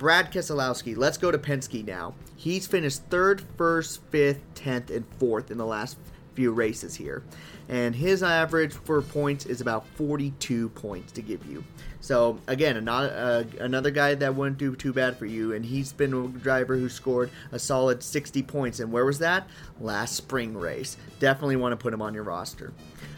Brad 0.00 0.32
Keselowski, 0.32 0.96
let's 0.96 1.18
go 1.18 1.30
to 1.30 1.36
Penske 1.36 1.86
now. 1.86 2.14
He's 2.34 2.66
finished 2.66 3.02
third, 3.10 3.42
first, 3.58 4.00
fifth, 4.04 4.40
tenth, 4.54 4.88
and 4.88 5.04
fourth 5.18 5.50
in 5.50 5.58
the 5.58 5.66
last 5.66 5.98
few 6.32 6.52
races 6.52 6.94
here. 6.94 7.22
And 7.68 7.94
his 7.94 8.22
average 8.22 8.72
for 8.72 9.02
points 9.02 9.44
is 9.44 9.60
about 9.60 9.86
42 9.96 10.70
points 10.70 11.12
to 11.12 11.20
give 11.20 11.44
you. 11.44 11.62
So, 12.00 12.38
again, 12.46 12.78
another, 12.78 13.10
uh, 13.14 13.62
another 13.62 13.90
guy 13.90 14.14
that 14.14 14.34
wouldn't 14.34 14.56
do 14.56 14.74
too 14.74 14.94
bad 14.94 15.18
for 15.18 15.26
you. 15.26 15.52
And 15.52 15.66
he's 15.66 15.92
been 15.92 16.14
a 16.14 16.28
driver 16.28 16.78
who 16.78 16.88
scored 16.88 17.30
a 17.52 17.58
solid 17.58 18.02
60 18.02 18.42
points. 18.44 18.80
And 18.80 18.90
where 18.90 19.04
was 19.04 19.18
that? 19.18 19.46
Last 19.82 20.16
spring 20.16 20.56
race. 20.56 20.96
Definitely 21.18 21.56
want 21.56 21.72
to 21.72 21.76
put 21.76 21.92
him 21.92 22.00
on 22.00 22.14
your 22.14 22.24
roster. 22.24 22.72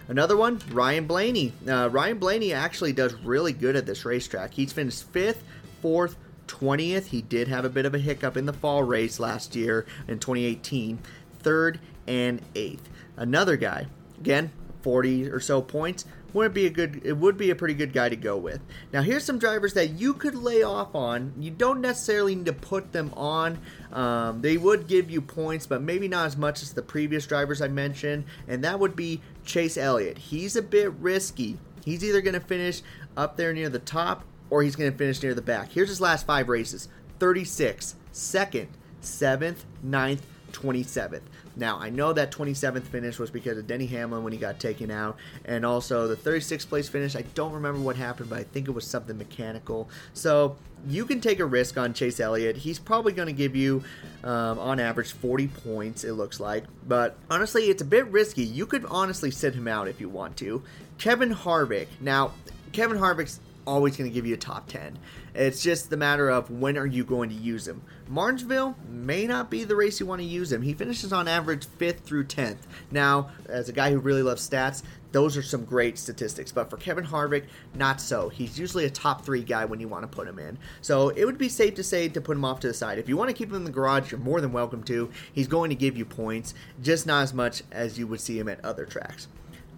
Another 0.09 0.37
one, 0.37 0.61
Ryan 0.73 1.07
Blaney. 1.07 1.53
Uh, 1.65 1.89
Ryan 1.93 2.19
Blaney 2.19 2.53
actually 2.53 2.93
does 2.93 3.15
really 3.15 3.53
good 3.53 3.77
at 3.77 3.87
this 3.87 4.05
racetrack. 4.05 4.53
He's 4.53 4.73
finished 4.73 5.05
fifth, 5.12 5.45
fourth, 5.81 6.17
20th. 6.46 7.06
He 7.06 7.22
did 7.22 7.49
have 7.49 7.64
a 7.64 7.70
bit 7.70 7.87
of 7.87 7.94
a 7.94 7.99
hiccup 7.99 8.37
in 8.37 8.46
the 8.46 8.52
fall 8.52 8.82
race 8.82 9.18
last 9.18 9.54
year 9.56 9.87
in 10.08 10.18
2018. 10.18 10.99
Third 11.38 11.80
and 12.06 12.40
eighth. 12.54 12.88
Another 13.16 13.56
guy, 13.56 13.87
again, 14.18 14.52
40 14.82 15.28
or 15.28 15.40
so 15.40 15.62
points. 15.62 16.04
Would 16.32 16.54
be 16.54 16.64
a 16.64 16.70
good. 16.70 17.02
It 17.04 17.18
would 17.18 17.37
be 17.37 17.50
a 17.50 17.54
pretty 17.54 17.75
good 17.75 17.92
guy 17.92 18.08
to 18.08 18.16
go 18.16 18.38
with. 18.38 18.62
Now, 18.90 19.02
here's 19.02 19.22
some 19.22 19.38
drivers 19.38 19.75
that 19.75 19.90
you 19.90 20.14
could 20.14 20.34
lay 20.34 20.62
off 20.62 20.94
on. 20.94 21.34
You 21.38 21.50
don't 21.50 21.82
necessarily 21.82 22.34
need 22.34 22.46
to 22.46 22.54
put 22.54 22.92
them 22.92 23.12
on. 23.14 23.58
Um, 23.92 24.40
they 24.40 24.56
would 24.56 24.87
give 24.87 25.11
you 25.11 25.20
points, 25.20 25.66
but 25.66 25.82
maybe 25.82 26.08
not 26.08 26.25
as 26.25 26.38
much 26.38 26.62
as 26.62 26.72
the 26.72 26.80
previous 26.80 27.26
drivers 27.26 27.61
I 27.61 27.68
mentioned. 27.68 28.25
And 28.49 28.64
that 28.64 28.80
would 28.80 28.96
be 28.96 29.20
Chase 29.44 29.76
Elliott. 29.76 30.16
He's 30.16 30.56
a 30.56 30.62
bit 30.62 30.92
risky. 30.94 31.58
He's 31.84 32.02
either 32.02 32.22
going 32.22 32.32
to 32.32 32.40
finish 32.40 32.80
up 33.14 33.37
there 33.37 33.52
near 33.52 33.68
the 33.68 33.78
top 33.78 34.25
or 34.52 34.62
he's 34.62 34.76
going 34.76 34.92
to 34.92 34.99
finish 34.99 35.23
near 35.23 35.32
the 35.32 35.40
back. 35.40 35.73
Here's 35.73 35.88
his 35.88 36.00
last 36.00 36.26
five 36.26 36.50
races 36.50 36.88
36, 37.18 37.97
2nd, 38.12 38.66
7th, 39.00 39.61
9th, 39.82 40.21
27th. 40.52 41.23
Now, 41.56 41.78
I 41.78 41.88
know 41.88 42.12
that 42.12 42.30
27th 42.30 42.82
finish 42.82 43.18
was 43.18 43.30
because 43.30 43.56
of 43.56 43.66
Denny 43.66 43.87
Hamlin 43.87 44.23
when 44.23 44.32
he 44.35 44.38
got 44.38 44.61
taken 44.61 44.90
out, 44.90 45.16
and 45.47 45.64
also 45.64 46.06
the 46.06 46.16
36th 46.16 46.68
place 46.68 46.87
finish. 46.87 47.16
I 47.16 47.23
don't 47.35 47.52
remember 47.52 47.80
what 47.80 47.97
happened, 47.97 48.28
but 48.28 48.40
I 48.40 48.42
think 48.42 48.68
it 48.68 48.73
was 48.73 48.87
something 48.87 49.16
mechanical. 49.16 49.88
So 50.12 50.56
you 50.87 51.06
can 51.06 51.23
take 51.23 51.40
a 51.40 51.47
risk 51.47 51.78
on 51.78 51.94
Chase 51.94 52.21
Elliott. 52.21 52.59
He's 52.59 52.78
probably 52.78 53.14
going 53.14 53.28
to 53.28 53.32
give 53.32 53.56
you, 53.56 53.82
um, 54.23 54.59
on 54.59 54.80
average, 54.80 55.12
40 55.12 55.49
points, 55.49 56.04
it 56.04 56.12
looks 56.12 56.40
like. 56.40 56.64
But 56.87 57.16
honestly, 57.30 57.71
it's 57.71 57.80
a 57.80 57.87
bit 57.87 58.06
risky. 58.09 58.44
You 58.44 58.66
could 58.66 58.85
honestly 58.85 59.30
sit 59.30 59.54
him 59.54 59.66
out 59.66 59.88
if 59.88 59.99
you 59.99 60.11
want 60.11 60.37
to. 60.38 60.62
Kevin 60.99 61.35
Harvick. 61.35 61.87
Now, 62.02 62.32
Kevin 62.73 62.99
Harvick's 62.99 63.40
always 63.66 63.97
going 63.97 64.11
to 64.11 64.14
give 64.14 64.26
you 64.26 64.35
a 64.35 64.38
top 64.38 64.69
10. 64.69 64.99
It's 65.35 65.62
just 65.62 65.90
the 65.90 65.97
matter 65.97 66.28
of 66.28 66.50
when 66.50 66.76
are 66.76 66.87
you 66.87 67.04
going 67.04 67.31
to 67.31 67.35
use 67.35 67.66
him. 67.66 67.83
Martinsville 68.09 68.76
may 68.88 69.26
not 69.26 69.50
be 69.50 69.64
the 69.64 69.76
race 69.76 70.00
you 70.00 70.07
want 70.07 70.21
to 70.21 70.26
use 70.26 70.52
him. 70.52 70.62
He 70.62 70.75
finishes 70.75 71.12
on 71.12 71.28
average 71.28 71.66
5th 71.66 72.00
through 72.00 72.25
10th. 72.25 72.59
Now, 72.90 73.31
as 73.47 73.69
a 73.69 73.73
guy 73.73 73.90
who 73.90 73.99
really 73.99 74.23
loves 74.23 74.49
stats, 74.49 74.83
those 75.12 75.37
are 75.37 75.42
some 75.42 75.64
great 75.64 75.99
statistics. 75.99 76.52
But 76.52 76.71
for 76.71 76.76
Kevin 76.76 77.04
Harvick, 77.04 77.45
not 77.75 78.00
so. 78.00 78.28
He's 78.28 78.59
usually 78.59 78.85
a 78.85 78.90
top 78.90 79.25
three 79.25 79.42
guy 79.42 79.64
when 79.64 79.81
you 79.81 79.88
want 79.88 80.02
to 80.02 80.09
put 80.09 80.26
him 80.26 80.38
in. 80.38 80.59
So 80.81 81.11
it 81.11 81.25
would 81.25 81.38
be 81.38 81.49
safe 81.49 81.75
to 81.76 81.85
say 81.85 82.09
to 82.09 82.21
put 82.21 82.37
him 82.37 82.45
off 82.45 82.61
to 82.61 82.69
the 82.69 82.75
side. 82.75 82.99
If 82.99 83.09
you 83.09 83.16
want 83.16 83.31
to 83.31 83.37
keep 83.37 83.50
him 83.50 83.57
in 83.57 83.64
the 83.64 83.71
garage, 83.71 84.11
you're 84.11 84.21
more 84.21 84.40
than 84.40 84.52
welcome 84.52 84.83
to. 84.85 85.11
He's 85.33 85.49
going 85.49 85.71
to 85.71 85.76
give 85.76 85.97
you 85.97 86.04
points, 86.04 86.54
just 86.83 87.07
not 87.07 87.23
as 87.23 87.35
much 87.35 87.62
as 87.71 87.99
you 87.99 88.07
would 88.07 88.21
see 88.21 88.38
him 88.38 88.49
at 88.49 88.64
other 88.64 88.85
tracks. 88.85 89.28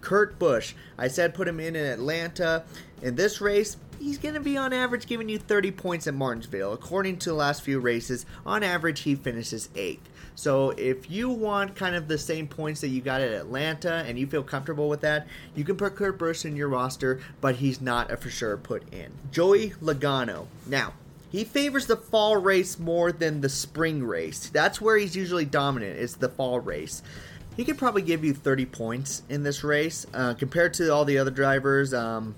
Kurt 0.05 0.37
Busch. 0.37 0.75
I 0.99 1.07
said 1.07 1.33
put 1.33 1.47
him 1.47 1.59
in 1.59 1.75
in 1.75 1.85
Atlanta. 1.85 2.63
In 3.01 3.15
this 3.15 3.41
race, 3.41 3.75
he's 3.99 4.19
going 4.19 4.35
to 4.35 4.39
be 4.39 4.55
on 4.55 4.71
average 4.71 5.07
giving 5.07 5.27
you 5.27 5.39
30 5.39 5.71
points 5.71 6.05
at 6.05 6.13
Martinsville. 6.13 6.73
According 6.73 7.17
to 7.17 7.29
the 7.29 7.35
last 7.35 7.63
few 7.63 7.79
races, 7.79 8.25
on 8.45 8.61
average, 8.61 9.01
he 9.01 9.15
finishes 9.15 9.67
8th. 9.73 9.97
So 10.35 10.71
if 10.71 11.09
you 11.09 11.29
want 11.29 11.75
kind 11.75 11.95
of 11.95 12.07
the 12.07 12.19
same 12.19 12.47
points 12.47 12.81
that 12.81 12.89
you 12.89 13.01
got 13.01 13.21
at 13.21 13.31
Atlanta 13.31 14.03
and 14.05 14.19
you 14.19 14.27
feel 14.27 14.43
comfortable 14.43 14.89
with 14.89 15.01
that, 15.01 15.25
you 15.55 15.63
can 15.63 15.75
put 15.75 15.95
Kurt 15.95 16.19
Busch 16.19 16.45
in 16.45 16.55
your 16.55 16.67
roster, 16.67 17.19
but 17.41 17.55
he's 17.55 17.81
not 17.81 18.11
a 18.11 18.17
for 18.17 18.29
sure 18.29 18.57
put 18.57 18.83
in. 18.93 19.11
Joey 19.31 19.71
Logano. 19.81 20.45
Now, 20.67 20.93
he 21.31 21.43
favors 21.43 21.87
the 21.87 21.97
fall 21.97 22.37
race 22.37 22.77
more 22.77 23.11
than 23.11 23.41
the 23.41 23.49
spring 23.49 24.03
race. 24.03 24.49
That's 24.49 24.79
where 24.79 24.97
he's 24.97 25.15
usually 25.15 25.45
dominant, 25.45 25.97
is 25.97 26.17
the 26.17 26.29
fall 26.29 26.59
race. 26.59 27.01
He 27.55 27.63
could 27.63 27.77
probably 27.77 28.01
give 28.01 28.23
you 28.23 28.33
30 28.33 28.65
points 28.65 29.23
in 29.29 29.43
this 29.43 29.63
race. 29.63 30.05
Uh, 30.13 30.33
compared 30.33 30.73
to 30.75 30.93
all 30.93 31.05
the 31.05 31.17
other 31.17 31.31
drivers, 31.31 31.93
um, 31.93 32.35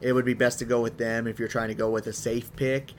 it 0.00 0.12
would 0.12 0.24
be 0.24 0.34
best 0.34 0.60
to 0.60 0.64
go 0.64 0.80
with 0.80 0.96
them 0.96 1.26
if 1.26 1.38
you're 1.38 1.48
trying 1.48 1.68
to 1.68 1.74
go 1.74 1.90
with 1.90 2.06
a 2.06 2.12
safe 2.12 2.54
pick. 2.56 2.92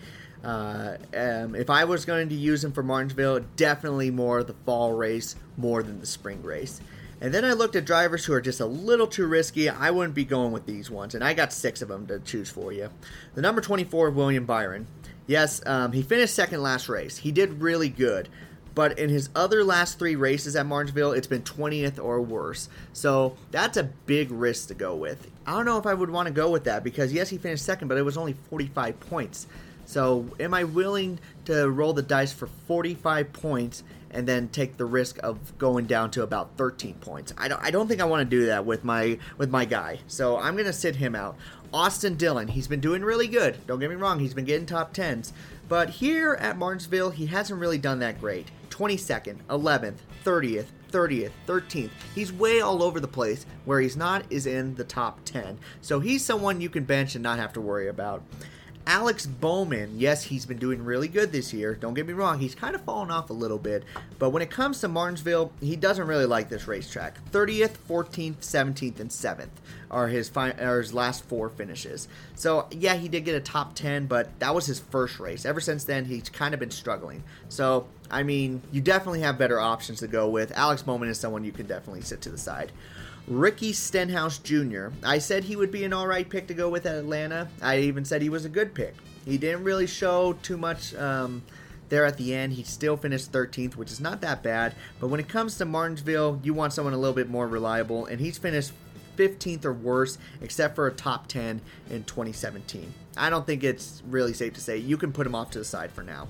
Uh, 0.44 0.98
um, 1.16 1.56
if 1.56 1.70
I 1.70 1.86
was 1.86 2.04
going 2.06 2.30
to 2.30 2.36
use 2.36 2.64
him 2.64 2.72
for 2.72 2.84
Martinsville, 2.84 3.42
definitely 3.56 4.12
more 4.12 4.44
the 4.44 4.56
fall 4.66 4.94
race 4.94 5.36
more 5.58 5.84
than 5.84 6.00
the 6.00 6.06
spring 6.06 6.42
race. 6.42 6.82
And 7.22 7.32
then 7.32 7.46
I 7.46 7.54
looked 7.54 7.76
at 7.76 7.86
drivers 7.86 8.26
who 8.26 8.34
are 8.34 8.42
just 8.42 8.60
a 8.60 8.66
little 8.66 9.06
too 9.06 9.28
risky. 9.28 9.70
I 9.70 9.92
wouldn't 9.92 10.16
be 10.16 10.26
going 10.26 10.52
with 10.52 10.66
these 10.66 10.90
ones, 10.90 11.14
and 11.14 11.24
I 11.24 11.36
got 11.36 11.54
six 11.54 11.84
of 11.84 11.88
them 11.88 12.08
to 12.08 12.20
choose 12.20 12.50
for 12.50 12.74
you. 12.74 12.90
The 13.36 13.42
number 13.42 13.62
24, 13.62 14.10
William 14.10 14.46
Byron. 14.46 14.88
Yes, 15.28 15.62
um, 15.68 15.92
he 15.92 16.02
finished 16.02 16.34
second 16.34 16.64
last 16.64 16.90
race. 16.90 17.18
He 17.18 17.32
did 17.32 17.62
really 17.62 17.90
good. 17.90 18.28
But 18.74 18.98
in 18.98 19.10
his 19.10 19.30
other 19.36 19.64
last 19.64 20.00
three 20.00 20.16
races 20.16 20.56
at 20.56 20.66
Martinsville, 20.66 21.12
it's 21.12 21.28
been 21.28 21.44
20th 21.44 22.02
or 22.04 22.22
worse. 22.22 22.70
So 22.94 23.36
that's 23.52 23.78
a 23.78 23.84
big 23.84 24.32
risk 24.32 24.70
to 24.70 24.74
go 24.74 24.96
with. 24.96 25.30
I 25.46 25.52
don't 25.52 25.66
know 25.66 25.78
if 25.78 25.86
I 25.86 25.94
would 25.94 26.10
want 26.10 26.28
to 26.28 26.34
go 26.34 26.50
with 26.50 26.64
that 26.66 26.84
because, 26.84 27.12
yes, 27.12 27.30
he 27.30 27.38
finished 27.38 27.66
second, 27.66 27.88
but 27.88 27.98
it 27.98 28.04
was 28.04 28.18
only 28.18 28.34
45 28.50 29.00
points. 29.02 29.48
So 29.86 30.26
am 30.40 30.54
I 30.54 30.64
willing 30.64 31.20
to 31.46 31.70
roll 31.70 31.92
the 31.94 32.02
dice 32.02 32.32
for 32.32 32.48
45 32.48 33.34
points 33.34 33.84
and 34.10 34.28
then 34.28 34.48
take 34.50 34.78
the 34.78 34.86
risk 34.86 35.18
of 35.24 35.58
going 35.58 35.86
down 35.86 36.12
to 36.12 36.24
about 36.24 36.52
13 36.56 36.94
points? 36.96 37.34
I 37.38 37.50
don't, 37.50 37.62
I 37.62 37.72
don't 37.72 37.88
think 37.88 38.00
I 38.00 38.06
want 38.06 38.22
to 38.22 38.38
do 38.38 38.46
that 38.46 38.66
with 38.66 38.86
my 38.86 39.18
with 39.38 39.50
my 39.50 39.66
guy. 39.66 40.00
So 40.08 40.38
I'm 40.38 40.54
going 40.54 40.66
to 40.66 40.74
sit 40.74 40.96
him 40.96 41.16
out. 41.16 41.36
Austin 41.74 42.16
Dillon, 42.16 42.50
he's 42.50 42.68
been 42.68 42.80
doing 42.80 43.02
really 43.04 43.28
good. 43.28 43.66
Don't 43.68 43.80
get 43.80 43.90
me 43.90 43.96
wrong, 43.96 44.20
he's 44.20 44.34
been 44.34 44.46
getting 44.46 44.66
top 44.66 44.94
10s. 44.94 45.32
But 45.68 45.90
here 45.90 46.34
at 46.34 46.58
Martinsville, 46.58 47.12
he 47.12 47.28
hasn't 47.28 47.60
really 47.60 47.78
done 47.78 48.00
that 48.00 48.20
great. 48.20 48.48
22nd, 48.82 49.38
11th, 49.48 49.98
30th, 50.26 50.66
30th, 50.92 51.30
13th. 51.46 51.92
He's 52.16 52.34
way 52.34 52.62
all 52.62 52.82
over 52.82 53.00
the 53.00 53.08
place. 53.08 53.46
Where 53.66 53.80
he's 53.80 53.96
not 53.96 54.26
is 54.32 54.48
in 54.48 54.74
the 54.74 54.84
top 54.84 55.20
10. 55.24 55.60
So 55.82 56.00
he's 56.00 56.26
someone 56.26 56.60
you 56.60 56.70
can 56.70 56.84
bench 56.84 57.14
and 57.14 57.22
not 57.22 57.38
have 57.38 57.54
to 57.54 57.62
worry 57.62 57.90
about. 57.90 58.24
Alex 58.92 59.26
Bowman, 59.26 59.98
yes, 59.98 60.22
he's 60.22 60.46
been 60.46 60.58
doing 60.58 60.84
really 60.84 61.08
good 61.08 61.32
this 61.32 61.54
year. 61.54 61.76
Don't 61.76 61.94
get 61.94 62.06
me 62.06 62.12
wrong, 62.12 62.40
he's 62.40 62.54
kind 62.54 62.76
of 62.76 62.82
fallen 62.82 63.10
off 63.10 63.30
a 63.30 63.34
little 63.34 63.58
bit. 63.58 63.86
But 64.20 64.32
when 64.32 64.42
it 64.42 64.52
comes 64.52 64.82
to 64.82 64.90
Martinsville, 64.90 65.54
he 65.62 65.78
doesn't 65.78 66.08
really 66.08 66.26
like 66.26 66.50
this 66.50 66.68
racetrack. 66.68 67.18
30th, 67.32 67.78
14th, 67.88 68.40
17th, 68.42 69.00
and 69.00 69.10
7th 69.10 69.48
are 69.90 70.10
his 70.10 70.28
fi- 70.28 70.52
are 70.52 70.82
his 70.82 70.94
last 70.94 71.24
four 71.24 71.48
finishes. 71.48 72.10
So 72.36 72.68
yeah, 72.70 72.96
he 72.96 73.08
did 73.08 73.24
get 73.24 73.34
a 73.34 73.40
top 73.40 73.76
10, 73.76 74.08
but 74.08 74.38
that 74.40 74.54
was 74.54 74.66
his 74.66 74.82
first 74.82 75.22
race. 75.22 75.46
Ever 75.46 75.62
since 75.62 75.86
then, 75.86 76.04
he's 76.04 76.28
kind 76.28 76.54
of 76.54 76.60
been 76.60 76.70
struggling. 76.70 77.24
So 77.48 77.88
I 78.10 78.24
mean, 78.24 78.62
you 78.74 78.82
definitely 78.82 79.22
have 79.22 79.38
better 79.38 79.58
options 79.58 80.00
to 80.00 80.08
go 80.08 80.28
with. 80.28 80.52
Alex 80.52 80.84
Bowman 80.84 81.08
is 81.08 81.18
someone 81.18 81.46
you 81.46 81.54
can 81.54 81.66
definitely 81.66 82.02
sit 82.02 82.20
to 82.24 82.30
the 82.30 82.38
side. 82.38 82.74
Ricky 83.28 83.72
Stenhouse 83.72 84.40
Jr. 84.40 84.88
I 85.04 85.20
said 85.20 85.44
he 85.44 85.56
would 85.56 85.72
be 85.72 85.84
an 85.84 85.94
alright 85.94 86.30
pick 86.30 86.48
to 86.48 86.54
go 86.54 86.70
with 86.70 86.86
at 86.86 86.96
Atlanta. 86.96 87.48
I 87.62 87.80
even 87.80 88.04
said 88.04 88.22
he 88.22 88.30
was 88.30 88.46
a 88.46 88.50
good 88.50 88.74
pick. 88.74 88.96
He 89.26 89.38
didn't 89.38 89.64
really 89.64 89.88
show 89.88 90.34
too 90.42 90.58
much 90.58 90.96
um, 90.96 91.44
there 91.90 92.06
at 92.06 92.18
the 92.18 92.34
end. 92.34 92.54
He 92.54 92.64
still 92.64 92.98
finished 92.98 93.32
13th, 93.32 93.76
which 93.76 93.92
is 93.92 94.00
not 94.00 94.22
that 94.22 94.42
bad. 94.42 94.74
But 95.00 95.08
when 95.08 95.20
it 95.20 95.28
comes 95.28 95.58
to 95.60 95.66
Martinsville, 95.66 96.40
you 96.44 96.54
want 96.54 96.74
someone 96.74 96.94
a 96.94 96.98
little 96.98 97.16
bit 97.16 97.30
more 97.30 97.48
reliable, 97.48 98.06
and 98.08 98.20
he's 98.20 98.38
finished 98.38 98.72
15th 99.18 99.66
or 99.66 99.74
worse, 99.74 100.18
except 100.42 100.76
for 100.76 100.88
a 100.88 100.92
top 100.92 101.28
10 101.28 101.62
in 101.90 102.04
2017. 102.06 102.94
I 103.18 103.30
don't 103.30 103.46
think 103.46 103.64
it's 103.64 104.02
really 104.08 104.34
safe 104.34 104.54
to 104.54 104.62
say. 104.62 104.78
You 104.78 104.98
can 104.98 105.12
put 105.12 105.28
him 105.28 105.36
off 105.36 105.52
to 105.52 105.60
the 105.60 105.66
side 105.66 105.92
for 105.92 106.02
now. 106.02 106.28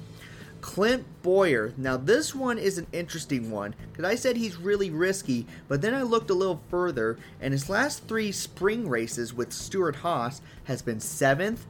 Clint 0.62 1.04
Bowyer. 1.24 1.74
Now, 1.76 1.98
this 1.98 2.34
one 2.34 2.58
is 2.58 2.78
an 2.78 2.88
interesting 2.94 3.52
one 3.52 3.76
because 3.92 4.06
I 4.06 4.16
said 4.16 4.38
he's 4.38 4.58
really 4.58 4.90
risky, 4.90 5.46
but 5.68 5.82
then 5.82 5.94
I 5.94 6.04
looked 6.04 6.30
a 6.30 6.36
little 6.36 6.62
further, 6.70 7.18
and 7.42 7.52
his 7.52 7.70
last 7.70 8.08
three 8.08 8.32
spring 8.32 8.88
races 8.88 9.34
with 9.34 9.52
Stewart 9.52 9.98
Haas 9.98 10.42
has 10.66 10.82
been 10.82 11.00
seventh, 11.00 11.66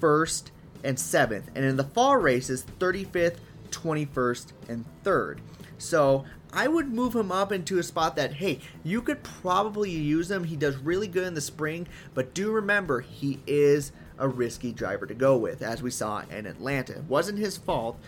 first, 0.00 0.52
and 0.84 0.98
seventh, 0.98 1.50
and 1.54 1.64
in 1.64 1.76
the 1.76 1.84
fall 1.84 2.16
races, 2.16 2.64
35th, 2.78 3.38
21st, 3.70 4.52
and 4.68 4.84
third. 5.02 5.40
So 5.76 6.24
I 6.52 6.68
would 6.68 6.92
move 6.92 7.14
him 7.14 7.30
up 7.30 7.52
into 7.52 7.78
a 7.78 7.82
spot 7.82 8.16
that, 8.16 8.34
hey, 8.34 8.60
you 8.82 9.02
could 9.02 9.22
probably 9.22 9.90
use 9.90 10.30
him. 10.30 10.44
He 10.44 10.56
does 10.56 10.76
really 10.76 11.08
good 11.08 11.26
in 11.26 11.34
the 11.34 11.40
spring, 11.40 11.86
but 12.14 12.34
do 12.34 12.50
remember 12.50 13.00
he 13.00 13.40
is 13.46 13.92
a 14.18 14.28
risky 14.28 14.72
driver 14.72 15.06
to 15.06 15.14
go 15.14 15.36
with, 15.36 15.62
as 15.62 15.82
we 15.82 15.90
saw 15.90 16.22
in 16.30 16.46
Atlanta. 16.46 16.94
It 16.94 17.04
wasn't 17.04 17.38
his 17.38 17.56
fault, 17.56 17.98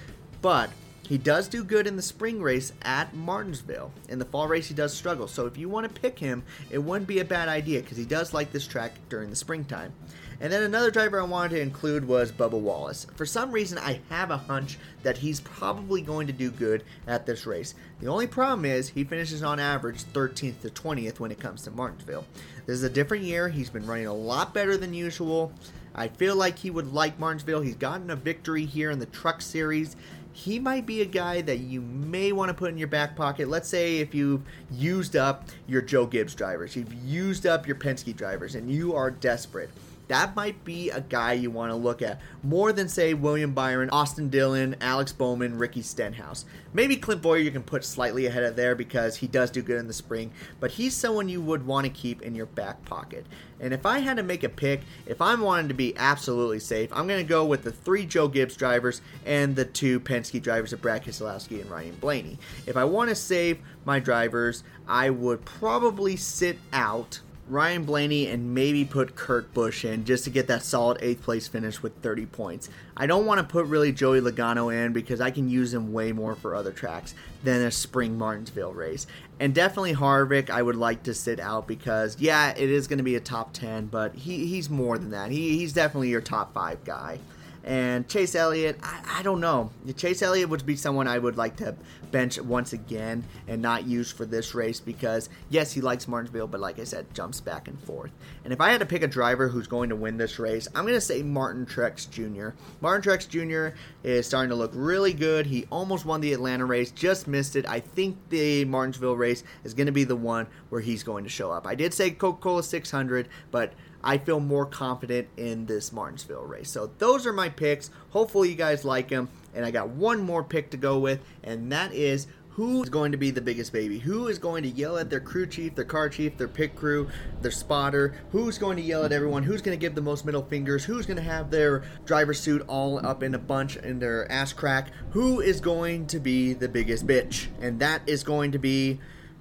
but 0.42 0.70
he 1.10 1.18
does 1.18 1.48
do 1.48 1.64
good 1.64 1.88
in 1.88 1.96
the 1.96 2.02
spring 2.02 2.40
race 2.40 2.72
at 2.82 3.12
Martinsville. 3.14 3.90
In 4.08 4.20
the 4.20 4.24
fall 4.24 4.46
race, 4.46 4.68
he 4.68 4.74
does 4.74 4.94
struggle. 4.94 5.26
So 5.26 5.46
if 5.46 5.58
you 5.58 5.68
want 5.68 5.92
to 5.92 6.00
pick 6.00 6.18
him, 6.18 6.44
it 6.70 6.78
wouldn't 6.78 7.08
be 7.08 7.18
a 7.18 7.24
bad 7.24 7.48
idea 7.48 7.80
because 7.80 7.96
he 7.96 8.04
does 8.04 8.32
like 8.32 8.52
this 8.52 8.66
track 8.66 8.92
during 9.08 9.28
the 9.28 9.34
springtime. 9.34 9.92
And 10.40 10.50
then 10.50 10.62
another 10.62 10.90
driver 10.90 11.20
I 11.20 11.24
wanted 11.24 11.56
to 11.56 11.60
include 11.60 12.06
was 12.06 12.32
Bubba 12.32 12.58
Wallace. 12.58 13.06
For 13.14 13.26
some 13.26 13.52
reason, 13.52 13.76
I 13.76 14.00
have 14.08 14.30
a 14.30 14.38
hunch 14.38 14.78
that 15.02 15.18
he's 15.18 15.40
probably 15.40 16.00
going 16.00 16.26
to 16.28 16.32
do 16.32 16.50
good 16.50 16.82
at 17.06 17.26
this 17.26 17.46
race. 17.46 17.74
The 18.00 18.06
only 18.06 18.26
problem 18.26 18.64
is 18.64 18.88
he 18.88 19.04
finishes 19.04 19.42
on 19.42 19.60
average 19.60 20.02
13th 20.04 20.62
to 20.62 20.70
20th 20.70 21.20
when 21.20 21.30
it 21.30 21.40
comes 21.40 21.62
to 21.62 21.70
Martinsville. 21.70 22.24
This 22.64 22.76
is 22.76 22.84
a 22.84 22.90
different 22.90 23.24
year. 23.24 23.50
He's 23.50 23.68
been 23.68 23.86
running 23.86 24.06
a 24.06 24.14
lot 24.14 24.54
better 24.54 24.78
than 24.78 24.94
usual. 24.94 25.52
I 25.94 26.08
feel 26.08 26.36
like 26.36 26.58
he 26.58 26.70
would 26.70 26.92
like 26.92 27.18
Martinsville. 27.18 27.60
He's 27.60 27.74
gotten 27.74 28.10
a 28.10 28.16
victory 28.16 28.64
here 28.64 28.90
in 28.90 28.98
the 28.98 29.06
Truck 29.06 29.42
Series 29.42 29.96
he 30.32 30.58
might 30.58 30.86
be 30.86 31.02
a 31.02 31.06
guy 31.06 31.40
that 31.42 31.58
you 31.58 31.80
may 31.80 32.32
want 32.32 32.48
to 32.48 32.54
put 32.54 32.70
in 32.70 32.78
your 32.78 32.88
back 32.88 33.16
pocket. 33.16 33.48
Let's 33.48 33.68
say 33.68 33.98
if 33.98 34.14
you've 34.14 34.42
used 34.70 35.16
up 35.16 35.48
your 35.66 35.82
Joe 35.82 36.06
Gibbs 36.06 36.34
drivers, 36.34 36.76
you've 36.76 36.94
used 37.04 37.46
up 37.46 37.66
your 37.66 37.76
Penske 37.76 38.16
drivers, 38.16 38.54
and 38.54 38.70
you 38.70 38.94
are 38.94 39.10
desperate 39.10 39.70
that 40.10 40.34
might 40.34 40.64
be 40.64 40.90
a 40.90 41.00
guy 41.00 41.34
you 41.34 41.52
want 41.52 41.70
to 41.70 41.76
look 41.76 42.02
at 42.02 42.20
more 42.42 42.72
than 42.72 42.88
say 42.88 43.14
William 43.14 43.52
Byron, 43.52 43.88
Austin 43.90 44.28
Dillon, 44.28 44.74
Alex 44.80 45.12
Bowman, 45.12 45.56
Ricky 45.56 45.82
Stenhouse. 45.82 46.44
Maybe 46.72 46.96
Clint 46.96 47.22
Bowyer 47.22 47.38
you 47.38 47.52
can 47.52 47.62
put 47.62 47.84
slightly 47.84 48.26
ahead 48.26 48.42
of 48.42 48.56
there 48.56 48.74
because 48.74 49.16
he 49.16 49.28
does 49.28 49.52
do 49.52 49.62
good 49.62 49.78
in 49.78 49.86
the 49.86 49.92
spring, 49.92 50.32
but 50.58 50.72
he's 50.72 50.96
someone 50.96 51.28
you 51.28 51.40
would 51.40 51.64
want 51.64 51.86
to 51.86 51.92
keep 51.92 52.22
in 52.22 52.34
your 52.34 52.46
back 52.46 52.84
pocket. 52.84 53.24
And 53.60 53.72
if 53.72 53.86
I 53.86 54.00
had 54.00 54.16
to 54.16 54.24
make 54.24 54.42
a 54.42 54.48
pick, 54.48 54.80
if 55.06 55.20
I'm 55.20 55.42
wanting 55.42 55.68
to 55.68 55.74
be 55.74 55.96
absolutely 55.96 56.58
safe, 56.58 56.90
I'm 56.92 57.06
going 57.06 57.24
to 57.24 57.28
go 57.28 57.44
with 57.44 57.62
the 57.62 57.70
three 57.70 58.04
Joe 58.04 58.26
Gibbs 58.26 58.56
drivers 58.56 59.02
and 59.24 59.54
the 59.54 59.64
two 59.64 60.00
Penske 60.00 60.42
drivers 60.42 60.72
of 60.72 60.82
Brad 60.82 61.04
Keselowski 61.04 61.60
and 61.60 61.70
Ryan 61.70 61.94
Blaney. 62.00 62.36
If 62.66 62.76
I 62.76 62.82
want 62.82 63.10
to 63.10 63.14
save 63.14 63.60
my 63.84 64.00
drivers, 64.00 64.64
I 64.88 65.10
would 65.10 65.44
probably 65.44 66.16
sit 66.16 66.58
out 66.72 67.20
Ryan 67.50 67.84
Blaney 67.84 68.28
and 68.28 68.54
maybe 68.54 68.84
put 68.84 69.16
Kurt 69.16 69.52
Busch 69.52 69.84
in 69.84 70.04
just 70.04 70.24
to 70.24 70.30
get 70.30 70.46
that 70.46 70.62
solid 70.62 70.98
eighth 71.00 71.22
place 71.22 71.48
finish 71.48 71.82
with 71.82 71.94
30 71.96 72.26
points. 72.26 72.68
I 72.96 73.06
don't 73.06 73.26
want 73.26 73.38
to 73.38 73.44
put 73.44 73.66
really 73.66 73.90
Joey 73.90 74.20
Logano 74.20 74.72
in 74.72 74.92
because 74.92 75.20
I 75.20 75.30
can 75.30 75.48
use 75.48 75.74
him 75.74 75.92
way 75.92 76.12
more 76.12 76.36
for 76.36 76.54
other 76.54 76.70
tracks 76.70 77.14
than 77.42 77.62
a 77.62 77.70
spring 77.70 78.16
Martinsville 78.16 78.72
race. 78.72 79.06
And 79.40 79.54
definitely 79.54 79.94
Harvick, 79.94 80.48
I 80.48 80.62
would 80.62 80.76
like 80.76 81.02
to 81.04 81.14
sit 81.14 81.40
out 81.40 81.66
because, 81.66 82.16
yeah, 82.20 82.50
it 82.50 82.70
is 82.70 82.86
going 82.86 82.98
to 82.98 83.04
be 83.04 83.16
a 83.16 83.20
top 83.20 83.52
10, 83.52 83.86
but 83.86 84.14
he, 84.14 84.46
he's 84.46 84.70
more 84.70 84.96
than 84.96 85.10
that. 85.10 85.30
He, 85.32 85.58
he's 85.58 85.72
definitely 85.72 86.10
your 86.10 86.20
top 86.20 86.54
five 86.54 86.84
guy. 86.84 87.18
And 87.62 88.08
Chase 88.08 88.34
Elliott, 88.34 88.78
I, 88.82 89.18
I, 89.18 89.22
don't 89.22 89.40
know. 89.40 89.70
Chase 89.96 90.22
Elliott 90.22 90.48
would 90.48 90.64
be 90.64 90.76
someone 90.76 91.06
I 91.06 91.18
would 91.18 91.36
like 91.36 91.56
to 91.56 91.76
bench 92.10 92.40
once 92.40 92.72
again 92.72 93.24
and 93.46 93.60
not 93.60 93.86
use 93.86 94.10
for 94.10 94.24
this 94.24 94.54
race 94.54 94.80
because, 94.80 95.28
yes, 95.50 95.72
he 95.72 95.80
likes 95.80 96.08
Martinsville, 96.08 96.46
but 96.46 96.60
like 96.60 96.78
I 96.78 96.84
said, 96.84 97.12
jumps 97.12 97.40
back 97.40 97.68
and 97.68 97.78
forth. 97.82 98.12
And 98.44 98.52
if 98.52 98.60
I 98.60 98.70
had 98.70 98.80
to 98.80 98.86
pick 98.86 99.02
a 99.02 99.06
driver 99.06 99.48
who's 99.48 99.66
going 99.66 99.90
to 99.90 99.96
win 99.96 100.16
this 100.16 100.38
race, 100.38 100.68
I'm 100.74 100.84
going 100.84 100.94
to 100.94 101.00
say 101.00 101.22
Martin 101.22 101.66
Truex 101.66 102.08
Jr. 102.08 102.56
Martin 102.80 103.10
Truex 103.10 103.28
Jr. 103.28 103.76
is 104.02 104.26
starting 104.26 104.50
to 104.50 104.56
look 104.56 104.72
really 104.74 105.12
good. 105.12 105.46
He 105.46 105.66
almost 105.70 106.06
won 106.06 106.22
the 106.22 106.32
Atlanta 106.32 106.64
race, 106.64 106.90
just 106.90 107.28
missed 107.28 107.56
it. 107.56 107.68
I 107.68 107.80
think 107.80 108.16
the 108.30 108.64
Martinsville 108.64 109.16
race 109.16 109.44
is 109.64 109.74
going 109.74 109.86
to 109.86 109.92
be 109.92 110.04
the 110.04 110.16
one 110.16 110.46
where 110.70 110.80
he's 110.80 111.02
going 111.02 111.24
to 111.24 111.30
show 111.30 111.50
up. 111.50 111.66
I 111.66 111.74
did 111.74 111.92
say 111.92 112.10
Coca 112.10 112.40
Cola 112.40 112.62
600, 112.62 113.28
but 113.50 113.74
I 114.02 114.18
feel 114.18 114.40
more 114.40 114.66
confident 114.66 115.28
in 115.36 115.66
this 115.66 115.92
Martinsville 115.92 116.44
race. 116.44 116.70
So 116.70 116.90
those 116.98 117.26
are 117.26 117.32
my 117.32 117.48
picks. 117.48 117.90
Hopefully 118.10 118.50
you 118.50 118.54
guys 118.54 118.84
like 118.84 119.08
them. 119.08 119.28
And 119.54 119.64
I 119.64 119.70
got 119.70 119.88
one 119.88 120.20
more 120.20 120.44
pick 120.44 120.70
to 120.70 120.76
go 120.76 120.98
with, 120.98 121.20
and 121.42 121.72
that 121.72 121.92
is 121.92 122.28
who 122.50 122.82
is 122.82 122.88
going 122.90 123.12
to 123.12 123.18
be 123.18 123.30
the 123.30 123.40
biggest 123.40 123.72
baby? 123.72 123.98
Who 123.98 124.28
is 124.28 124.38
going 124.38 124.64
to 124.64 124.68
yell 124.68 124.98
at 124.98 125.08
their 125.08 125.20
crew 125.20 125.46
chief, 125.46 125.74
their 125.74 125.84
car 125.84 126.08
chief, 126.08 126.36
their 126.36 126.48
pit 126.48 126.76
crew, 126.76 127.08
their 127.40 127.50
spotter? 127.50 128.14
Who's 128.32 128.58
going 128.58 128.76
to 128.76 128.82
yell 128.82 129.04
at 129.04 129.12
everyone? 129.12 129.44
Who's 129.44 129.62
going 129.62 129.78
to 129.78 129.80
give 129.80 129.94
the 129.94 130.02
most 130.02 130.26
middle 130.26 130.42
fingers? 130.42 130.84
Who's 130.84 131.06
going 131.06 131.16
to 131.16 131.22
have 131.22 131.50
their 131.50 131.84
driver 132.04 132.34
suit 132.34 132.62
all 132.66 133.04
up 133.04 133.22
in 133.22 133.34
a 133.34 133.38
bunch 133.38 133.76
in 133.76 133.98
their 133.98 134.30
ass 134.30 134.52
crack? 134.52 134.88
Who 135.12 135.40
is 135.40 135.60
going 135.60 136.06
to 136.08 136.18
be 136.18 136.52
the 136.52 136.68
biggest 136.68 137.06
bitch? 137.06 137.46
And 137.60 137.80
that 137.80 138.02
is 138.06 138.24
going 138.24 138.52
to 138.52 138.58
be 138.58 139.00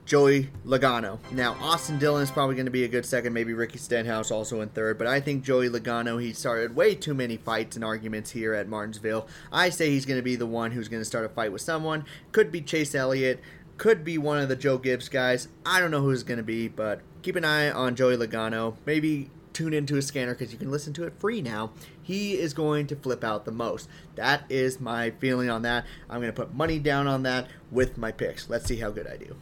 Joey 0.09 0.49
Logano. 0.65 1.19
Now, 1.33 1.55
Austin 1.61 1.99
Dillon 1.99 2.23
is 2.23 2.31
probably 2.31 2.55
going 2.55 2.65
to 2.65 2.71
be 2.71 2.83
a 2.83 2.87
good 2.87 3.05
second, 3.05 3.31
maybe 3.31 3.53
Ricky 3.53 3.77
Stenhouse 3.77 4.31
also 4.31 4.61
in 4.61 4.69
third, 4.69 4.97
but 4.97 5.05
I 5.05 5.19
think 5.19 5.43
Joey 5.43 5.69
Logano, 5.69 6.19
he 6.19 6.33
started 6.33 6.75
way 6.75 6.95
too 6.95 7.13
many 7.13 7.37
fights 7.37 7.75
and 7.75 7.85
arguments 7.85 8.31
here 8.31 8.55
at 8.55 8.67
Martinsville. 8.67 9.27
I 9.51 9.69
say 9.69 9.91
he's 9.91 10.07
going 10.07 10.17
to 10.17 10.23
be 10.23 10.35
the 10.35 10.47
one 10.47 10.71
who's 10.71 10.87
going 10.87 11.01
to 11.01 11.05
start 11.05 11.25
a 11.25 11.29
fight 11.29 11.51
with 11.51 11.61
someone. 11.61 12.05
Could 12.31 12.51
be 12.51 12.59
Chase 12.59 12.95
Elliott, 12.95 13.39
could 13.77 14.03
be 14.03 14.17
one 14.17 14.39
of 14.39 14.49
the 14.49 14.55
Joe 14.55 14.79
Gibbs 14.79 15.09
guys. 15.09 15.47
I 15.63 15.79
don't 15.79 15.91
know 15.91 16.01
who's 16.01 16.23
going 16.23 16.37
to 16.37 16.43
be, 16.43 16.67
but 16.67 17.01
keep 17.21 17.35
an 17.35 17.45
eye 17.45 17.69
on 17.69 17.95
Joey 17.95 18.17
Logano. 18.17 18.77
Maybe 18.87 19.29
tune 19.53 19.75
into 19.75 19.93
his 19.93 20.07
scanner 20.07 20.33
because 20.33 20.51
you 20.51 20.57
can 20.57 20.71
listen 20.71 20.91
to 20.93 21.03
it 21.03 21.19
free 21.19 21.43
now. 21.43 21.69
He 22.01 22.33
is 22.33 22.55
going 22.55 22.87
to 22.87 22.95
flip 22.95 23.23
out 23.23 23.45
the 23.45 23.51
most. 23.51 23.87
That 24.15 24.43
is 24.49 24.79
my 24.79 25.11
feeling 25.11 25.51
on 25.51 25.61
that. 25.61 25.85
I'm 26.09 26.19
going 26.19 26.33
to 26.33 26.41
put 26.41 26.55
money 26.55 26.79
down 26.79 27.05
on 27.05 27.21
that 27.23 27.47
with 27.69 27.95
my 27.95 28.11
picks. 28.11 28.49
Let's 28.49 28.65
see 28.65 28.77
how 28.77 28.89
good 28.89 29.05
I 29.05 29.15
do. 29.15 29.35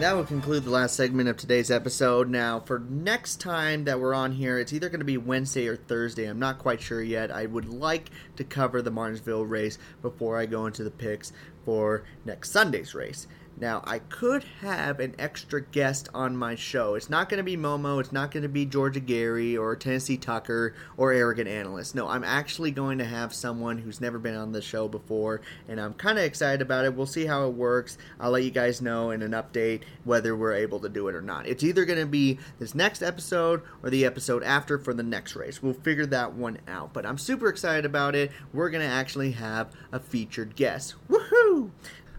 That 0.00 0.16
will 0.16 0.24
conclude 0.24 0.64
the 0.64 0.70
last 0.70 0.96
segment 0.96 1.28
of 1.28 1.36
today's 1.36 1.70
episode. 1.70 2.30
Now, 2.30 2.60
for 2.60 2.78
next 2.78 3.38
time 3.38 3.84
that 3.84 4.00
we're 4.00 4.14
on 4.14 4.32
here, 4.32 4.58
it's 4.58 4.72
either 4.72 4.88
going 4.88 5.00
to 5.00 5.04
be 5.04 5.18
Wednesday 5.18 5.68
or 5.68 5.76
Thursday. 5.76 6.24
I'm 6.24 6.38
not 6.38 6.58
quite 6.58 6.80
sure 6.80 7.02
yet. 7.02 7.30
I 7.30 7.44
would 7.44 7.68
like 7.68 8.08
to 8.36 8.44
cover 8.44 8.80
the 8.80 8.90
Martinsville 8.90 9.44
race 9.44 9.76
before 10.00 10.38
I 10.38 10.46
go 10.46 10.64
into 10.64 10.84
the 10.84 10.90
picks 10.90 11.34
for 11.66 12.04
next 12.24 12.50
Sunday's 12.50 12.94
race. 12.94 13.26
Now, 13.58 13.82
I 13.84 13.98
could 13.98 14.44
have 14.62 15.00
an 15.00 15.14
extra 15.18 15.60
guest 15.60 16.08
on 16.14 16.34
my 16.34 16.54
show. 16.54 16.94
It's 16.94 17.10
not 17.10 17.28
going 17.28 17.38
to 17.38 17.44
be 17.44 17.58
Momo, 17.58 18.00
it's 18.00 18.12
not 18.12 18.30
going 18.30 18.42
to 18.42 18.48
be 18.48 18.64
Georgia 18.64 19.00
Gary 19.00 19.54
or 19.56 19.76
Tennessee 19.76 20.16
Tucker 20.16 20.74
or 20.96 21.12
Arrogant 21.12 21.48
Analyst. 21.48 21.94
No, 21.94 22.08
I'm 22.08 22.24
actually 22.24 22.70
going 22.70 22.98
to 22.98 23.04
have 23.04 23.34
someone 23.34 23.76
who's 23.76 24.00
never 24.00 24.18
been 24.18 24.34
on 24.34 24.52
the 24.52 24.62
show 24.62 24.88
before, 24.88 25.42
and 25.68 25.78
I'm 25.78 25.92
kind 25.92 26.18
of 26.18 26.24
excited 26.24 26.62
about 26.62 26.86
it. 26.86 26.94
We'll 26.94 27.04
see 27.04 27.26
how 27.26 27.46
it 27.46 27.54
works. 27.54 27.98
I'll 28.18 28.30
let 28.30 28.44
you 28.44 28.50
guys 28.50 28.80
know 28.80 29.10
in 29.10 29.20
an 29.20 29.32
update 29.32 29.82
whether 30.04 30.34
we're 30.34 30.54
able 30.54 30.80
to 30.80 30.88
do 30.88 31.08
it 31.08 31.14
or 31.14 31.22
not. 31.22 31.46
It's 31.46 31.62
either 31.62 31.84
going 31.84 32.00
to 32.00 32.06
be 32.06 32.38
this 32.58 32.74
next 32.74 33.02
episode 33.02 33.60
or 33.82 33.90
the 33.90 34.06
episode 34.06 34.42
after 34.42 34.78
for 34.78 34.94
the 34.94 35.02
next 35.02 35.36
race. 35.36 35.62
We'll 35.62 35.74
figure 35.74 36.06
that 36.06 36.32
one 36.32 36.60
out, 36.66 36.94
but 36.94 37.04
I'm 37.04 37.18
super 37.18 37.48
excited 37.48 37.84
about 37.84 38.14
it. 38.14 38.32
We're 38.54 38.70
going 38.70 38.86
to 38.86 38.92
actually 38.92 39.32
have 39.32 39.70
a 39.92 40.00
featured 40.00 40.56
guest. 40.56 40.94
Woohoo! 41.10 41.70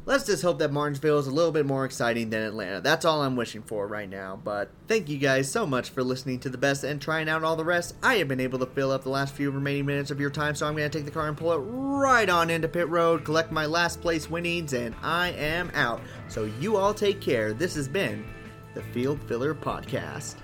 Let's 0.06 0.26
just 0.26 0.44
hope 0.44 0.60
that 0.60 0.72
Martinsville 0.72 1.20
is 1.20 1.28
a 1.28 1.32
little 1.32 1.52
bit 1.52 1.66
more 1.66 1.86
exciting 1.86 2.30
than 2.30 2.42
Atlanta. 2.42 2.82
That's 2.82 3.06
all 3.06 3.22
I'm 3.22 3.36
wishing 3.36 3.62
for 3.62 3.88
right 3.88 4.10
now. 4.10 4.40
But 4.44 4.72
thank 4.88 5.10
you 5.10 5.18
guys 5.18 5.52
so 5.52 5.66
much 5.66 5.90
for 5.90 6.04
listening 6.04 6.40
to 6.40 6.50
the 6.50 6.58
best 6.58 6.84
and 6.84 7.02
trying 7.02 7.30
out 7.30 7.44
all 7.44 7.56
the 7.56 7.66
rest. 7.66 7.96
I 8.02 8.16
have 8.16 8.28
been 8.28 8.40
able 8.40 8.60
to 8.60 8.66
fill 8.66 8.92
up 8.92 9.04
the 9.04 9.10
last 9.10 9.34
few 9.34 9.52
remaining 9.52 9.86
minutes 9.86 10.12
of 10.12 10.20
your 10.20 10.30
time, 10.30 10.56
so 10.56 10.66
I'm 10.66 10.76
going 10.76 10.90
to 10.90 10.98
take 10.98 11.06
the 11.06 11.12
car 11.12 11.28
and 11.28 11.38
pull 11.38 11.54
it 11.54 11.58
right 11.58 12.30
on 12.30 12.50
into 12.50 12.68
pit 12.68 12.90
road, 12.90 13.24
collect 13.24 13.52
my 13.52 13.66
last 13.66 14.02
place 14.02 14.30
winnings, 14.30 14.74
and 14.74 14.96
I 15.02 15.30
am 15.30 15.72
out. 15.74 16.02
So 16.28 16.46
you 16.60 16.78
all 16.78 16.94
take 16.94 17.22
care. 17.22 17.54
This 17.54 17.76
has 17.76 17.88
been 17.88 18.26
the 18.74 18.82
Field 18.82 19.22
Filler 19.28 19.54
Podcast. 19.54 20.36